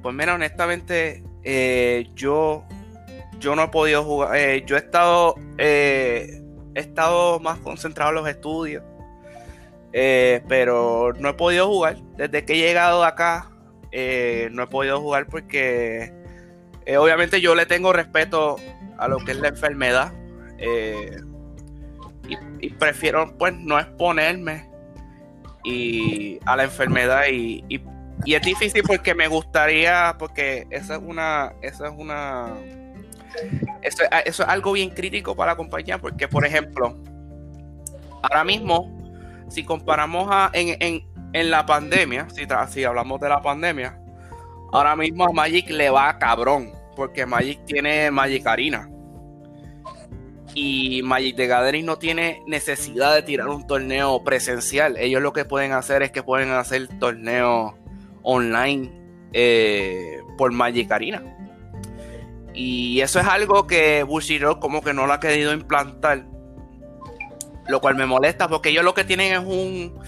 Pues 0.02 0.16
mira, 0.16 0.36
honestamente, 0.36 1.24
eh, 1.44 2.10
yo, 2.16 2.64
yo 3.40 3.56
no 3.56 3.64
he 3.64 3.68
podido 3.68 4.04
jugar. 4.04 4.38
Eh, 4.38 4.64
yo 4.66 4.78
he 4.78 4.80
estado, 4.80 5.36
eh, 5.58 6.42
he 6.76 6.80
estado 6.80 7.40
más 7.40 7.60
concentrado 7.60 8.12
en 8.12 8.16
los 8.16 8.28
estudios, 8.28 8.84
pero 9.94 11.14
no 11.20 11.30
he 11.30 11.34
podido 11.34 11.68
jugar. 11.68 11.98
Desde 12.18 12.44
que 12.44 12.54
he 12.54 12.58
llegado 12.58 13.04
acá, 13.04 13.50
no 13.92 14.64
he 14.64 14.68
podido 14.68 15.00
jugar 15.00 15.28
porque 15.28 16.12
obviamente 16.98 17.40
yo 17.40 17.56
le 17.56 17.66
tengo 17.66 17.94
respeto 17.94 18.58
a 18.98 19.08
lo 19.08 19.20
que 19.20 19.32
es 19.32 19.38
la 19.38 19.50
enfermedad 19.50 20.12
y, 22.60 22.70
prefiero 22.72 23.38
pues 23.38 23.54
no 23.54 23.80
exponerme 23.80 24.70
y 25.64 26.40
a 26.46 26.56
la 26.56 26.64
enfermedad 26.64 27.26
y, 27.32 27.64
es 28.26 28.42
difícil 28.42 28.84
porque 28.84 29.14
me 29.14 29.28
gustaría 29.28 30.16
porque 30.18 30.66
esa 30.70 30.96
es 30.96 31.02
una 31.04 31.54
esa 31.62 31.88
es 31.88 31.94
una 31.98 32.54
eso, 33.82 34.04
es 34.26 34.40
algo 34.40 34.72
bien 34.74 34.92
crítico 34.92 35.36
para 35.36 35.54
la 35.54 35.58
compañía 35.58 35.98
porque 35.98 36.28
por 36.28 36.46
ejemplo 36.46 36.96
ahora 38.22 38.44
mismo 38.46 39.03
si 39.50 39.64
comparamos 39.64 40.28
a, 40.32 40.52
en, 40.54 41.04
la 41.34 41.66
pandemia 41.66 42.28
si, 42.30 42.46
si 42.70 42.84
hablamos 42.84 43.20
de 43.20 43.30
la 43.30 43.42
pandemia 43.42 44.00
ahora 44.72 44.96
mismo 44.96 45.26
a 45.26 45.32
Magic 45.32 45.70
le 45.70 45.90
va 45.90 46.18
cabrón 46.20 46.72
porque 46.96 47.26
Magic 47.26 47.66
tiene 47.66 48.12
Magic 48.12 48.46
Arena 48.46 48.90
y 50.56 51.02
Magic 51.04 51.36
the 51.36 51.48
Gathering 51.48 51.86
no 51.86 51.98
tiene 51.98 52.44
necesidad 52.48 53.16
de 53.16 53.24
tirar 53.24 53.48
un 53.48 53.66
torneo 53.66 54.24
presencial. 54.24 54.98
Ellos 54.98 55.22
lo 55.22 55.34
que 55.34 55.46
pueden 55.46 55.72
hacer 55.72 56.04
es 56.04 56.12
que 56.12 56.24
pueden 56.24 56.52
hacer 56.52 56.88
torneos 57.00 57.74
online 58.22 58.92
eh, 59.34 60.20
por 60.38 60.52
Magic 60.52 60.92
Arena. 60.92 61.24
Y 62.54 63.02
eso 63.02 63.20
es 63.20 63.26
algo 63.26 63.66
que 63.66 64.04
Bushiroad 64.04 64.60
como 64.60 64.84
que 64.84 64.94
no 64.94 65.08
lo 65.08 65.14
ha 65.14 65.20
querido 65.20 65.54
implantar. 65.54 66.28
Lo 67.68 67.80
cual 67.80 67.96
me 67.96 68.06
molesta 68.06 68.48
porque 68.48 68.70
ellos 68.70 68.84
lo 68.84 68.94
que 68.94 69.04
tienen 69.06 69.34
es 69.34 69.40
un 69.40 70.00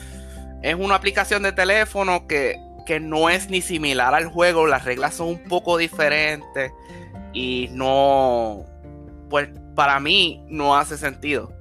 es 0.62 0.76
una 0.76 0.96
aplicación 0.96 1.44
de 1.44 1.52
teléfono 1.52 2.28
que, 2.28 2.60
que 2.86 3.00
no 3.00 3.30
es 3.30 3.50
ni 3.50 3.62
similar 3.62 4.14
al 4.14 4.26
juego. 4.26 4.68
Las 4.68 4.84
reglas 4.84 5.16
son 5.16 5.28
un 5.28 5.44
poco 5.44 5.78
diferentes. 5.78 6.72
Y 7.34 7.70
no. 7.72 8.66
Pues 9.30 9.50
para 9.76 10.00
mí 10.00 10.44
no 10.48 10.76
hace 10.76 10.98
sentido. 10.98 11.54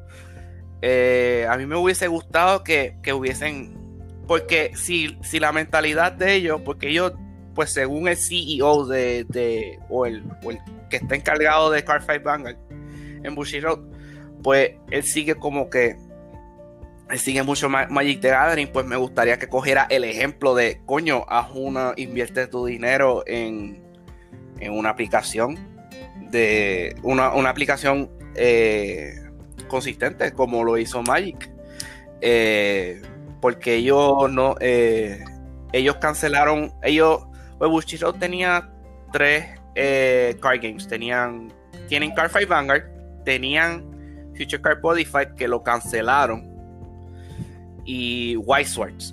Eh, 0.80 1.46
a 1.48 1.56
mí 1.56 1.66
me 1.66 1.76
hubiese 1.76 2.08
gustado 2.08 2.62
que, 2.62 2.94
hubiesen, 3.14 3.74
porque 4.28 4.72
si, 4.74 5.18
si, 5.22 5.40
la 5.40 5.50
mentalidad 5.50 6.12
de 6.12 6.34
ellos, 6.34 6.60
porque 6.62 6.90
ellos, 6.90 7.12
pues 7.54 7.72
según 7.72 8.06
el 8.06 8.18
CEO 8.18 8.84
de, 8.86 9.78
o, 9.88 10.04
el, 10.04 10.22
que 10.90 10.96
está 10.96 11.14
encargado 11.14 11.70
de 11.70 11.82
Fight 11.82 12.22
Vanguard 12.22 12.58
en 12.70 13.34
Bushiroad, 13.34 13.78
pues 14.44 14.72
él 14.90 15.02
sigue 15.02 15.34
como 15.34 15.70
que, 15.70 15.96
él 17.08 17.18
sigue 17.18 17.42
mucho 17.42 17.70
Magic 17.70 18.20
the 18.20 18.28
Gathering, 18.28 18.68
pues 18.68 18.84
me 18.84 18.96
gustaría 18.96 19.38
que 19.38 19.48
cogiera 19.48 19.86
el 19.88 20.04
ejemplo 20.04 20.54
de, 20.54 20.82
coño, 20.84 21.24
haz 21.28 21.48
una, 21.54 21.94
invierte 21.96 22.46
tu 22.46 22.66
dinero 22.66 23.24
en, 23.26 23.82
en 24.60 24.72
una 24.72 24.90
aplicación 24.90 25.58
de 26.30 26.94
una, 27.02 27.28
aplicación 27.48 28.10
eh, 28.34 29.14
consistente 29.66 30.32
como 30.32 30.62
lo 30.62 30.76
hizo 30.76 31.02
Magic. 31.02 31.50
Eh, 32.20 33.00
porque 33.40 33.74
ellos 33.74 34.30
no 34.30 34.56
eh, 34.60 35.22
ellos 35.72 35.96
cancelaron 35.96 36.72
ellos 36.82 37.26
pues 37.58 37.70
Bushiroad 37.70 38.14
tenía 38.14 38.72
tres 39.12 39.60
card 40.40 40.60
games 40.62 40.88
tenían 40.88 41.52
tienen 41.86 42.14
Cardfight 42.14 42.48
Vanguard 42.48 42.84
tenían 43.26 43.93
Future 44.36 44.60
Card 44.60 44.80
Bodified 44.80 45.34
que 45.34 45.48
lo 45.48 45.62
cancelaron. 45.62 46.52
Y 47.84 48.36
White 48.36 48.70
Swords 48.70 49.12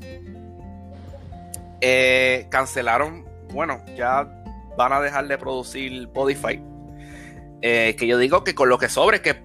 cancelaron 2.50 3.26
bueno 3.52 3.84
ya 3.98 4.26
van 4.78 4.94
a 4.94 5.02
dejar 5.02 5.28
de 5.28 5.38
producir 5.38 6.08
Bodified 6.08 6.62
eh, 7.62 7.96
que 7.98 8.08
yo 8.08 8.18
digo 8.18 8.44
que 8.44 8.56
con 8.56 8.70
lo 8.70 8.78
que 8.78 8.90
sobre, 8.90 9.22
que 9.22 9.36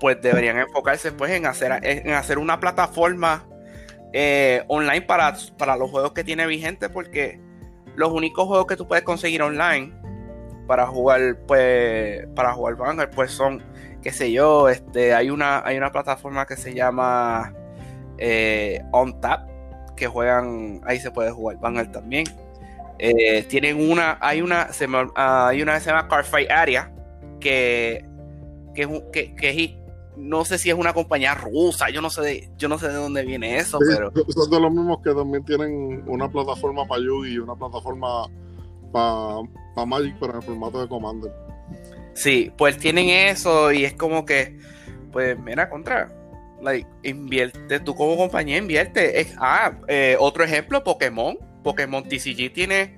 pues 0.00 0.20
deberían 0.20 0.58
enfocarse 0.58 1.12
pues 1.12 1.30
en 1.32 1.46
hacer, 1.46 1.78
en 1.82 2.12
hacer 2.12 2.38
una 2.38 2.58
plataforma 2.58 3.46
eh, 4.12 4.64
online 4.66 5.02
para, 5.02 5.36
para 5.56 5.76
los 5.76 5.90
juegos 5.90 6.12
que 6.12 6.24
tiene 6.24 6.46
vigente, 6.46 6.88
porque 6.88 7.38
los 7.94 8.10
únicos 8.10 8.46
juegos 8.46 8.66
que 8.66 8.76
tú 8.76 8.88
puedes 8.88 9.04
conseguir 9.04 9.42
online 9.42 9.92
para 10.66 10.86
jugar, 10.86 11.38
pues, 11.46 12.26
para 12.34 12.52
jugar 12.54 12.76
Vanguard, 12.76 13.10
pues 13.10 13.30
son, 13.30 13.62
qué 14.02 14.12
sé 14.12 14.32
yo, 14.32 14.68
este, 14.68 15.14
hay 15.14 15.30
una, 15.30 15.64
hay 15.64 15.76
una 15.76 15.92
plataforma 15.92 16.46
que 16.46 16.56
se 16.56 16.74
llama 16.74 17.54
eh, 18.18 18.82
OnTap, 18.92 19.48
que 19.96 20.06
juegan, 20.06 20.80
ahí 20.84 20.98
se 20.98 21.10
puede 21.10 21.30
jugar 21.30 21.58
Vanguard 21.58 21.90
también. 21.90 22.24
tienen 23.48 23.90
una, 23.90 24.18
hay 24.20 24.42
una, 24.42 24.72
se 24.72 24.86
hay 25.14 25.62
una 25.62 25.74
que 25.74 25.80
se 25.80 25.90
llama 25.90 26.08
Cardfight 26.08 26.50
Area, 26.50 26.92
que, 27.40 28.04
que, 28.74 29.80
no 30.16 30.44
sé 30.44 30.58
si 30.58 30.70
es 30.70 30.76
una 30.76 30.92
compañía 30.92 31.34
rusa, 31.34 31.88
yo 31.90 32.02
no 32.02 32.10
sé 32.10 32.20
de, 32.22 32.50
yo 32.58 32.68
no 32.68 32.78
sé 32.78 32.88
de 32.88 32.94
dónde 32.94 33.24
viene 33.24 33.56
eso, 33.56 33.78
pero... 33.78 34.12
Son 34.28 34.50
de 34.50 34.60
los 34.60 34.70
mismos 34.70 34.98
que 35.02 35.14
también 35.14 35.44
tienen 35.44 36.02
una 36.06 36.30
plataforma 36.30 36.86
para 36.86 37.02
Yugi 37.02 37.34
y 37.34 37.38
una 37.38 37.54
plataforma 37.54 38.26
para 38.92 39.86
Magic, 39.86 40.16
pero 40.20 40.32
en 40.32 40.36
el 40.36 40.42
formato 40.42 40.80
de 40.82 40.88
Commander. 40.88 41.32
Sí, 42.14 42.52
pues 42.56 42.78
tienen 42.78 43.08
eso 43.08 43.72
y 43.72 43.84
es 43.84 43.94
como 43.94 44.24
que, 44.24 44.58
pues 45.12 45.38
mira, 45.38 45.68
contra, 45.68 46.08
like, 46.60 46.88
invierte, 47.02 47.80
tú 47.80 47.94
como 47.94 48.16
compañía 48.16 48.56
invierte. 48.56 49.26
ah, 49.38 49.72
eh, 49.88 50.16
otro 50.18 50.44
ejemplo, 50.44 50.82
Pokémon. 50.84 51.38
Pokémon 51.62 52.02
TCG 52.02 52.52
tiene 52.52 52.96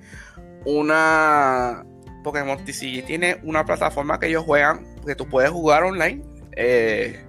una 0.65 1.83
Pokémon 2.23 2.57
TCG 2.63 3.05
tiene 3.05 3.37
una 3.43 3.65
plataforma 3.65 4.19
que 4.19 4.27
ellos 4.27 4.43
juegan, 4.45 4.85
que 5.05 5.15
tú 5.15 5.27
puedes 5.27 5.51
jugar 5.51 5.83
online. 5.83 6.23
Eh, 6.55 7.23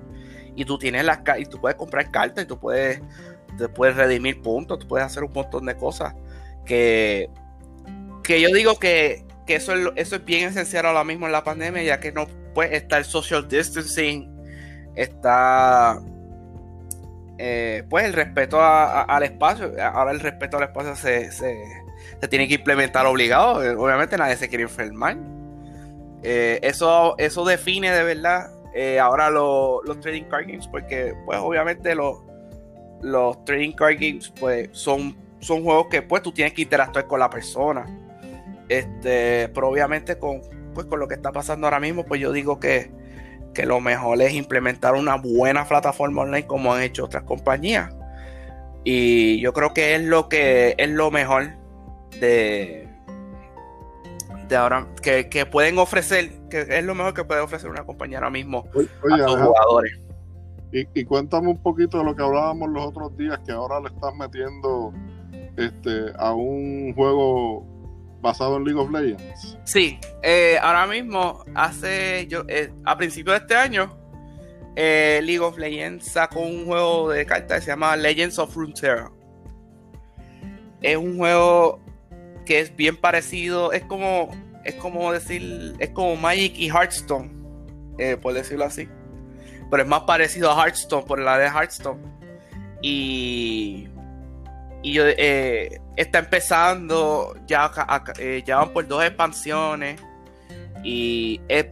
y 0.57 0.65
tú 0.65 0.79
tienes 0.79 1.05
las 1.05 1.19
y 1.39 1.45
tú 1.47 1.61
puedes 1.61 1.77
comprar 1.77 2.11
cartas 2.11 2.45
y 2.45 2.47
tú 2.47 2.59
puedes, 2.59 3.01
te 3.59 3.69
puedes 3.69 3.97
redimir 3.97 4.41
puntos, 4.41 4.79
tú 4.79 4.87
puedes 4.87 5.05
hacer 5.05 5.25
un 5.25 5.33
montón 5.33 5.67
de 5.67 5.77
cosas. 5.77 6.15
Que, 6.65 7.29
que 8.23 8.41
yo 8.41 8.49
digo 8.51 8.79
que, 8.79 9.25
eso, 9.49 9.75
es, 9.75 9.89
eso 9.97 10.17
es 10.17 10.25
bien 10.25 10.49
esencial 10.49 10.87
ahora 10.87 11.05
mismo 11.05 11.27
en 11.27 11.33
la 11.33 11.45
pandemia, 11.45 11.83
ya 11.83 12.01
que 12.01 12.13
no 12.13 12.27
puede 12.55 12.77
estar 12.77 13.05
social 13.05 13.49
distancing, 13.49 14.31
está 14.95 16.01
eh, 17.39 17.85
pues 17.91 18.05
el 18.05 18.13
respeto 18.13 18.59
al 18.61 19.23
espacio. 19.23 19.73
Ahora 19.83 20.13
el 20.13 20.21
respeto 20.21 20.57
al 20.57 20.65
espacio 20.65 20.97
se 20.97 21.31
se 22.21 22.29
tiene 22.29 22.49
que 22.49 22.55
implementar 22.55 23.07
obligado. 23.07 23.57
Obviamente 23.81 24.17
nadie 24.17 24.37
se 24.37 24.49
quiere 24.49 24.65
enfermar. 24.65 25.17
Eh, 26.23 26.59
eso, 26.63 27.15
eso 27.19 27.45
define 27.45 27.91
de 27.91 28.03
verdad 28.03 28.51
eh, 28.75 28.99
ahora 28.99 29.31
los 29.31 30.01
trading 30.01 30.25
card 30.25 30.47
games, 30.47 30.67
porque 30.67 31.15
pues 31.27 31.39
obviamente 31.39 31.95
los, 31.95 32.19
los 33.03 33.45
trading 33.45 33.73
card 33.73 33.97
games 34.01 34.33
pues 34.41 34.71
son, 34.73 35.17
son 35.41 35.63
juegos 35.63 35.89
que 35.91 36.03
pues 36.03 36.23
tú 36.23 36.33
tienes 36.33 36.55
que 36.55 36.63
interactuar 36.63 37.07
con 37.07 37.21
la 37.21 37.29
persona. 37.29 37.85
Este, 38.69 39.49
pero 39.55 39.69
obviamente 39.69 40.19
con, 40.19 40.41
pues, 40.75 40.87
con 40.87 40.99
lo 41.01 41.09
que 41.09 41.15
está 41.15 41.33
pasando 41.33 41.67
ahora 41.67 41.81
mismo, 41.81 42.05
pues 42.05 42.21
yo 42.21 42.33
digo 42.33 42.59
que, 42.61 42.91
que 43.55 43.67
lo 43.67 43.81
mejor 43.81 44.21
es 44.23 44.33
implementar 44.35 44.95
una 44.95 45.17
buena 45.17 45.67
plataforma 45.67 46.23
online 46.23 46.47
como 46.47 46.73
han 46.75 46.83
hecho 46.83 47.05
otras 47.05 47.25
compañías 47.25 47.95
Y 48.85 49.41
yo 49.41 49.53
creo 49.53 49.75
que 49.75 49.95
es 49.97 50.03
lo 50.03 50.29
que 50.29 50.75
es 50.79 50.91
lo 50.91 51.11
mejor 51.11 51.51
de, 52.21 52.89
de 54.49 54.57
ahora 54.57 54.87
que, 55.03 55.29
que 55.29 55.47
pueden 55.47 55.79
ofrecer, 55.79 56.31
que 56.51 56.63
es 56.69 56.85
lo 56.85 56.95
mejor 56.95 57.15
que 57.15 57.25
puede 57.25 57.41
ofrecer 57.41 57.71
una 57.71 57.85
compañía 57.85 58.19
ahora 58.19 58.31
mismo 58.31 58.69
Oye, 59.03 59.23
a 59.23 59.29
Alejandro, 59.29 59.49
jugadores. 59.49 59.93
y, 60.73 60.89
y 61.01 61.05
cuéntame 61.05 61.49
un 61.51 61.63
poquito 61.63 61.99
de 61.99 62.05
lo 62.05 62.15
que 62.17 62.23
hablábamos 62.23 62.71
los 62.71 62.87
otros 62.87 63.17
días, 63.17 63.39
que 63.47 63.53
ahora 63.53 63.81
le 63.81 63.89
estás 63.89 64.15
metiendo 64.17 64.93
este, 65.57 66.13
a 66.19 66.33
un 66.35 66.93
juego 66.95 67.67
basado 68.25 68.57
en 68.57 68.65
League 68.65 68.81
of 68.81 68.91
Legends. 68.91 69.57
Sí, 69.65 70.01
eh, 70.23 70.59
ahora 70.61 70.87
mismo, 70.87 71.45
hace 71.55 72.27
yo 72.27 72.43
eh, 72.49 72.73
a 72.85 72.97
principios 72.97 73.37
de 73.37 73.43
este 73.43 73.55
año, 73.55 73.97
eh, 74.75 75.21
League 75.23 75.41
of 75.41 75.57
Legends 75.59 76.11
sacó 76.11 76.41
un 76.41 76.65
juego 76.65 77.11
de 77.11 77.25
cartas 77.27 77.59
que 77.59 77.65
se 77.67 77.71
llama 77.71 77.95
Legends 77.97 78.39
of 78.39 78.57
Runeterra. 78.57 79.13
Es 80.81 80.97
un 80.97 81.19
juego 81.19 81.81
que 82.45 82.61
es 82.61 82.75
bien 82.75 82.97
parecido, 82.97 83.73
es 83.73 83.85
como, 83.85 84.31
es 84.65 84.75
como 84.77 85.13
decir, 85.13 85.75
es 85.79 85.91
como 85.91 86.17
Magic 86.17 86.55
y 86.57 86.69
Hearthstone, 86.69 87.31
por 88.21 88.33
decirlo 88.35 88.65
así. 88.65 88.89
Pero 89.71 89.83
es 89.83 89.89
más 89.89 90.03
parecido 90.03 90.51
a 90.51 90.63
Hearthstone 90.63 91.05
por 91.05 91.21
la 91.21 91.39
de 91.39 91.47
Hearthstone. 91.47 92.01
Y, 92.83 93.89
y 94.83 94.93
yo, 94.93 95.05
está 95.97 96.21
empezando, 96.21 97.37
ya, 97.47 97.71
eh, 98.19 98.43
ya 98.45 98.59
van 98.59 98.71
por 98.71 98.87
dos 98.87 99.05
expansiones. 99.05 100.01
Y 100.83 101.41
es, 101.49 101.67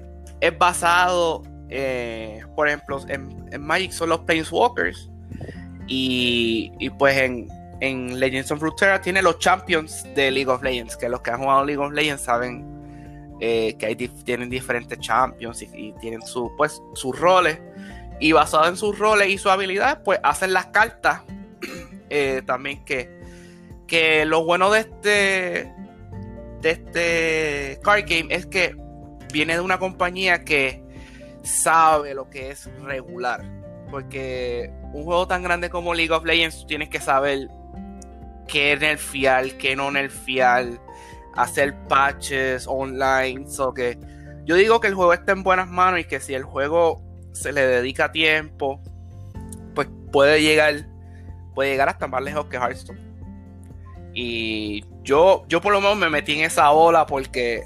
basado, 0.58 1.42
eh, 1.68 2.42
por 2.56 2.68
ejemplo, 2.68 3.00
en, 3.08 3.46
en 3.50 3.62
Magic 3.62 3.92
son 3.92 4.08
los 4.08 4.20
Planeswalkers. 4.20 5.10
Y, 5.86 6.72
y 6.78 6.90
pues 6.90 7.16
en, 7.16 7.48
en 7.80 8.18
Legends 8.18 8.50
of 8.52 8.60
Runeterra 8.60 9.00
tiene 9.00 9.20
los 9.20 9.38
champions 9.38 10.04
de 10.14 10.30
League 10.30 10.48
of 10.48 10.62
Legends, 10.62 10.96
que 10.96 11.08
los 11.08 11.20
que 11.20 11.30
han 11.30 11.40
jugado 11.40 11.64
League 11.64 11.82
of 11.82 11.92
Legends 11.92 12.22
saben 12.22 12.72
eh, 13.40 13.74
que 13.76 14.08
tienen 14.24 14.48
diferentes 14.48 15.00
champions 15.00 15.62
y, 15.62 15.68
y 15.74 15.92
tienen 16.00 16.22
su, 16.22 16.52
pues, 16.56 16.80
sus 16.94 17.18
roles. 17.18 17.58
Y 18.20 18.30
basado 18.30 18.68
en 18.68 18.76
sus 18.76 18.96
roles 18.96 19.28
y 19.30 19.36
sus 19.36 19.50
habilidades, 19.50 19.98
pues 20.04 20.20
hacen 20.22 20.52
las 20.52 20.66
cartas 20.66 21.22
eh, 22.08 22.40
también 22.46 22.84
que, 22.84 23.21
que 23.92 24.24
lo 24.24 24.42
bueno 24.42 24.70
de 24.70 24.80
este 24.80 25.74
de 26.62 26.70
este 26.70 27.78
card 27.82 28.04
game 28.08 28.34
es 28.34 28.46
que 28.46 28.74
viene 29.30 29.52
de 29.52 29.60
una 29.60 29.78
compañía 29.78 30.44
que 30.44 30.82
sabe 31.42 32.14
lo 32.14 32.30
que 32.30 32.52
es 32.52 32.70
regular. 32.84 33.44
Porque 33.90 34.72
un 34.94 35.04
juego 35.04 35.28
tan 35.28 35.42
grande 35.42 35.68
como 35.68 35.92
League 35.92 36.10
of 36.10 36.24
Legends 36.24 36.66
tienes 36.66 36.88
que 36.88 37.00
saber 37.00 37.48
qué 38.48 38.74
nerfear, 38.78 39.58
qué 39.58 39.76
no 39.76 39.90
nerfear, 39.90 40.68
hacer 41.34 41.76
patches 41.86 42.66
online. 42.66 43.46
So 43.46 43.74
que 43.74 43.98
yo 44.46 44.56
digo 44.56 44.80
que 44.80 44.88
el 44.88 44.94
juego 44.94 45.12
está 45.12 45.32
en 45.32 45.42
buenas 45.42 45.68
manos 45.68 46.00
y 46.00 46.04
que 46.04 46.18
si 46.18 46.32
el 46.32 46.44
juego 46.44 47.02
se 47.32 47.52
le 47.52 47.66
dedica 47.66 48.10
tiempo, 48.10 48.80
pues 49.74 49.86
puede 50.10 50.40
llegar, 50.40 50.86
puede 51.54 51.72
llegar 51.72 51.90
hasta 51.90 52.06
más 52.06 52.22
lejos 52.22 52.46
que 52.46 52.56
Hearthstone. 52.56 53.11
Y 54.14 54.84
yo, 55.02 55.44
yo 55.48 55.60
por 55.60 55.72
lo 55.72 55.80
menos 55.80 55.96
me 55.96 56.10
metí 56.10 56.32
en 56.38 56.44
esa 56.44 56.70
ola 56.72 57.06
porque 57.06 57.64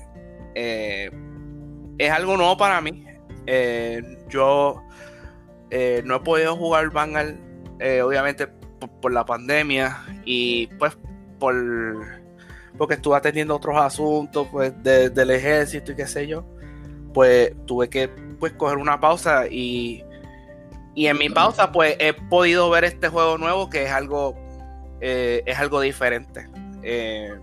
eh, 0.55 1.11
es 1.99 2.11
algo 2.11 2.37
nuevo 2.37 2.57
para 2.57 2.81
mí. 2.81 3.05
Eh, 3.47 4.03
yo 4.29 4.83
eh, 5.71 6.03
no 6.05 6.17
he 6.17 6.21
podido 6.21 6.57
jugar 6.57 6.91
Vanguard, 6.91 7.35
obviamente 8.05 8.47
por, 8.47 8.91
por 9.01 9.13
la 9.13 9.25
pandemia 9.25 10.05
y 10.25 10.67
pues 10.79 10.97
por 11.39 11.55
porque 12.79 12.95
estuve 12.95 13.17
atendiendo 13.17 13.57
otros 13.57 13.77
asuntos 13.79 14.49
pues 14.53 14.73
de- 14.83 15.09
del 15.11 15.31
ejército 15.31 15.93
y 15.93 15.97
qué 15.97 16.07
sé 16.07 16.27
yo. 16.27 16.45
Pues 17.15 17.53
tuve 17.67 17.89
que 17.89 18.09
pues 18.39 18.53
coger 18.53 18.77
una 18.79 19.01
pausa 19.01 19.47
y 19.51 20.05
y 20.95 21.07
en 21.09 21.19
mi 21.19 21.29
pausa 21.31 21.73
pues 21.73 21.97
he 21.99 22.13
podido 22.15 22.69
ver 22.71 22.85
este 22.85 23.09
juego 23.09 23.37
nuevo 23.39 23.69
que 23.71 23.85
es 23.85 23.91
algo 23.93 24.35
eh, 25.01 25.43
es 25.47 25.59
algo 25.59 25.81
diferente. 25.81 26.49
Eh, 26.83 27.35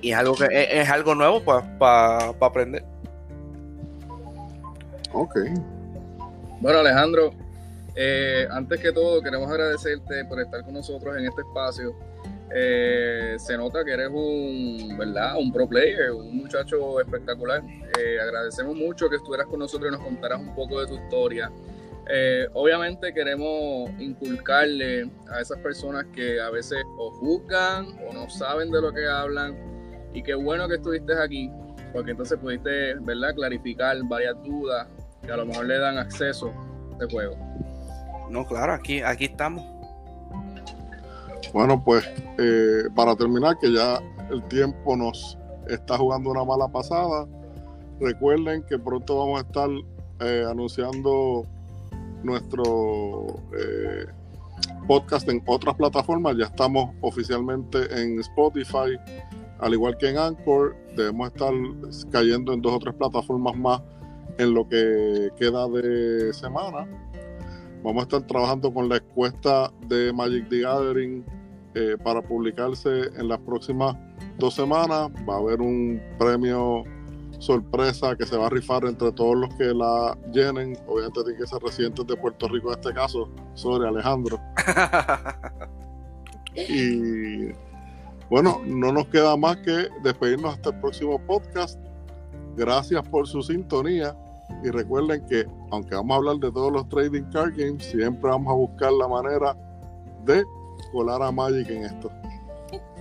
y 0.00 0.12
es 0.12 0.16
algo 0.16 0.34
que 0.34 0.44
es, 0.44 0.68
es 0.84 0.90
algo 0.90 1.14
nuevo 1.14 1.42
para 1.42 2.34
aprender. 2.40 2.84
Ok. 5.12 5.38
Bueno, 6.60 6.80
Alejandro, 6.80 7.32
eh, 7.94 8.46
antes 8.50 8.80
que 8.80 8.92
todo, 8.92 9.22
queremos 9.22 9.50
agradecerte 9.50 10.24
por 10.26 10.40
estar 10.40 10.62
con 10.64 10.74
nosotros 10.74 11.16
en 11.16 11.24
este 11.24 11.40
espacio. 11.40 11.94
Eh, 12.54 13.36
se 13.38 13.56
nota 13.56 13.84
que 13.84 13.92
eres 13.92 14.08
un, 14.12 14.96
¿verdad? 14.98 15.36
Un 15.38 15.52
pro 15.52 15.66
player, 15.66 16.12
un 16.12 16.36
muchacho 16.36 17.00
espectacular. 17.00 17.62
Eh, 17.98 18.20
agradecemos 18.20 18.76
mucho 18.76 19.08
que 19.08 19.16
estuvieras 19.16 19.46
con 19.46 19.60
nosotros 19.60 19.90
y 19.90 19.96
nos 19.96 20.04
contaras 20.04 20.40
un 20.40 20.54
poco 20.54 20.80
de 20.80 20.86
tu 20.86 20.94
historia. 20.94 21.50
Eh, 22.08 22.46
obviamente 22.54 23.12
queremos 23.12 23.90
inculcarle 23.98 25.10
a 25.28 25.40
esas 25.40 25.58
personas 25.58 26.06
que 26.14 26.40
a 26.40 26.50
veces 26.50 26.78
o 26.98 27.10
juzgan 27.10 27.98
o 28.08 28.12
no 28.12 28.30
saben 28.30 28.70
de 28.70 28.80
lo 28.80 28.92
que 28.92 29.06
hablan. 29.06 29.56
Y 30.14 30.22
qué 30.22 30.34
bueno 30.34 30.68
que 30.68 30.76
estuviste 30.76 31.12
aquí, 31.20 31.50
porque 31.92 32.12
entonces 32.12 32.38
pudiste, 32.38 32.94
¿verdad? 33.00 33.34
Clarificar 33.34 33.96
varias 34.04 34.40
dudas 34.44 34.86
que 35.22 35.32
a 35.32 35.36
lo 35.36 35.46
mejor 35.46 35.66
le 35.66 35.78
dan 35.78 35.98
acceso 35.98 36.48
a 36.48 36.92
este 36.92 37.12
juego. 37.12 37.36
No, 38.30 38.46
claro, 38.46 38.72
aquí, 38.72 39.02
aquí 39.02 39.24
estamos. 39.26 39.64
Bueno, 41.52 41.82
pues 41.84 42.04
eh, 42.38 42.84
para 42.94 43.16
terminar, 43.16 43.58
que 43.58 43.72
ya 43.72 44.00
el 44.30 44.42
tiempo 44.44 44.96
nos 44.96 45.38
está 45.68 45.98
jugando 45.98 46.30
una 46.30 46.44
mala 46.44 46.68
pasada, 46.68 47.26
recuerden 48.00 48.62
que 48.64 48.78
pronto 48.78 49.18
vamos 49.18 49.40
a 49.40 49.46
estar 49.46 49.68
eh, 50.20 50.44
anunciando 50.48 51.46
nuestro 52.22 53.26
eh, 53.58 54.06
podcast 54.86 55.28
en 55.28 55.42
otras 55.46 55.74
plataformas. 55.76 56.36
Ya 56.36 56.46
estamos 56.46 56.94
oficialmente 57.00 57.78
en 58.00 58.20
Spotify, 58.20 58.98
al 59.58 59.74
igual 59.74 59.96
que 59.98 60.10
en 60.10 60.18
Anchor. 60.18 60.76
Debemos 60.96 61.28
estar 61.28 61.52
cayendo 62.10 62.52
en 62.52 62.62
dos 62.62 62.74
o 62.74 62.78
tres 62.78 62.94
plataformas 62.94 63.56
más 63.56 63.82
en 64.38 64.54
lo 64.54 64.68
que 64.68 65.30
queda 65.38 65.68
de 65.68 66.32
semana. 66.32 66.86
Vamos 67.82 68.02
a 68.02 68.04
estar 68.04 68.22
trabajando 68.26 68.72
con 68.72 68.88
la 68.88 68.96
encuesta 68.96 69.70
de 69.86 70.12
Magic 70.12 70.48
the 70.48 70.60
Gathering 70.60 71.24
eh, 71.74 71.96
para 72.02 72.22
publicarse 72.22 73.10
en 73.16 73.28
las 73.28 73.38
próximas 73.40 73.96
dos 74.38 74.54
semanas. 74.54 75.10
Va 75.28 75.34
a 75.34 75.38
haber 75.38 75.60
un 75.60 76.00
premio 76.18 76.84
sorpresa 77.38 78.16
que 78.16 78.26
se 78.26 78.36
va 78.36 78.46
a 78.46 78.50
rifar 78.50 78.84
entre 78.84 79.12
todos 79.12 79.36
los 79.36 79.54
que 79.54 79.64
la 79.66 80.16
llenen. 80.32 80.78
Obviamente 80.86 81.22
tienen 81.22 81.40
que 81.40 81.46
ser 81.46 81.62
residentes 81.62 82.06
de 82.06 82.16
Puerto 82.16 82.48
Rico 82.48 82.72
en 82.72 82.78
este 82.78 82.92
caso. 82.94 83.28
Sobre 83.54 83.88
Alejandro. 83.88 84.40
Y 86.56 87.52
bueno, 88.30 88.60
no 88.64 88.92
nos 88.92 89.06
queda 89.08 89.36
más 89.36 89.58
que 89.58 89.88
despedirnos 90.02 90.54
hasta 90.54 90.70
el 90.70 90.80
próximo 90.80 91.18
podcast. 91.18 91.78
Gracias 92.56 93.06
por 93.08 93.28
su 93.28 93.42
sintonía. 93.42 94.16
Y 94.64 94.70
recuerden 94.70 95.24
que, 95.26 95.44
aunque 95.70 95.94
vamos 95.94 96.14
a 96.14 96.16
hablar 96.18 96.36
de 96.36 96.50
todos 96.50 96.72
los 96.72 96.88
trading 96.88 97.24
card 97.32 97.54
games, 97.56 97.84
siempre 97.84 98.30
vamos 98.30 98.50
a 98.50 98.54
buscar 98.54 98.92
la 98.92 99.06
manera 99.06 99.56
de 100.24 100.44
colar 100.92 101.22
a 101.22 101.30
Magic 101.30 101.68
en 101.68 101.84
esto. 101.84 102.10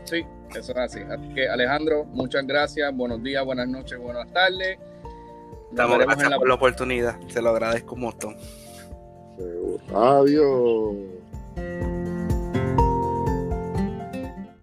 Sí, 0.03 0.25
eso 0.59 0.71
es 0.71 0.77
así. 0.77 0.99
Así 1.01 1.27
que 1.33 1.47
Alejandro, 1.47 2.05
muchas 2.05 2.45
gracias. 2.45 2.95
Buenos 2.95 3.21
días, 3.23 3.43
buenas 3.45 3.67
noches, 3.67 3.99
buenas 3.99 4.31
tardes. 4.31 4.77
Nos 5.71 5.89
veremos 5.89 6.05
gracias 6.05 6.25
en 6.25 6.31
la 6.31 6.37
por 6.37 6.47
la 6.47 6.53
oportunidad. 6.55 7.19
Se 7.27 7.41
lo 7.41 7.49
agradezco 7.49 7.95
un 7.95 8.01
montón. 8.01 8.37
Adiós. 9.93 11.14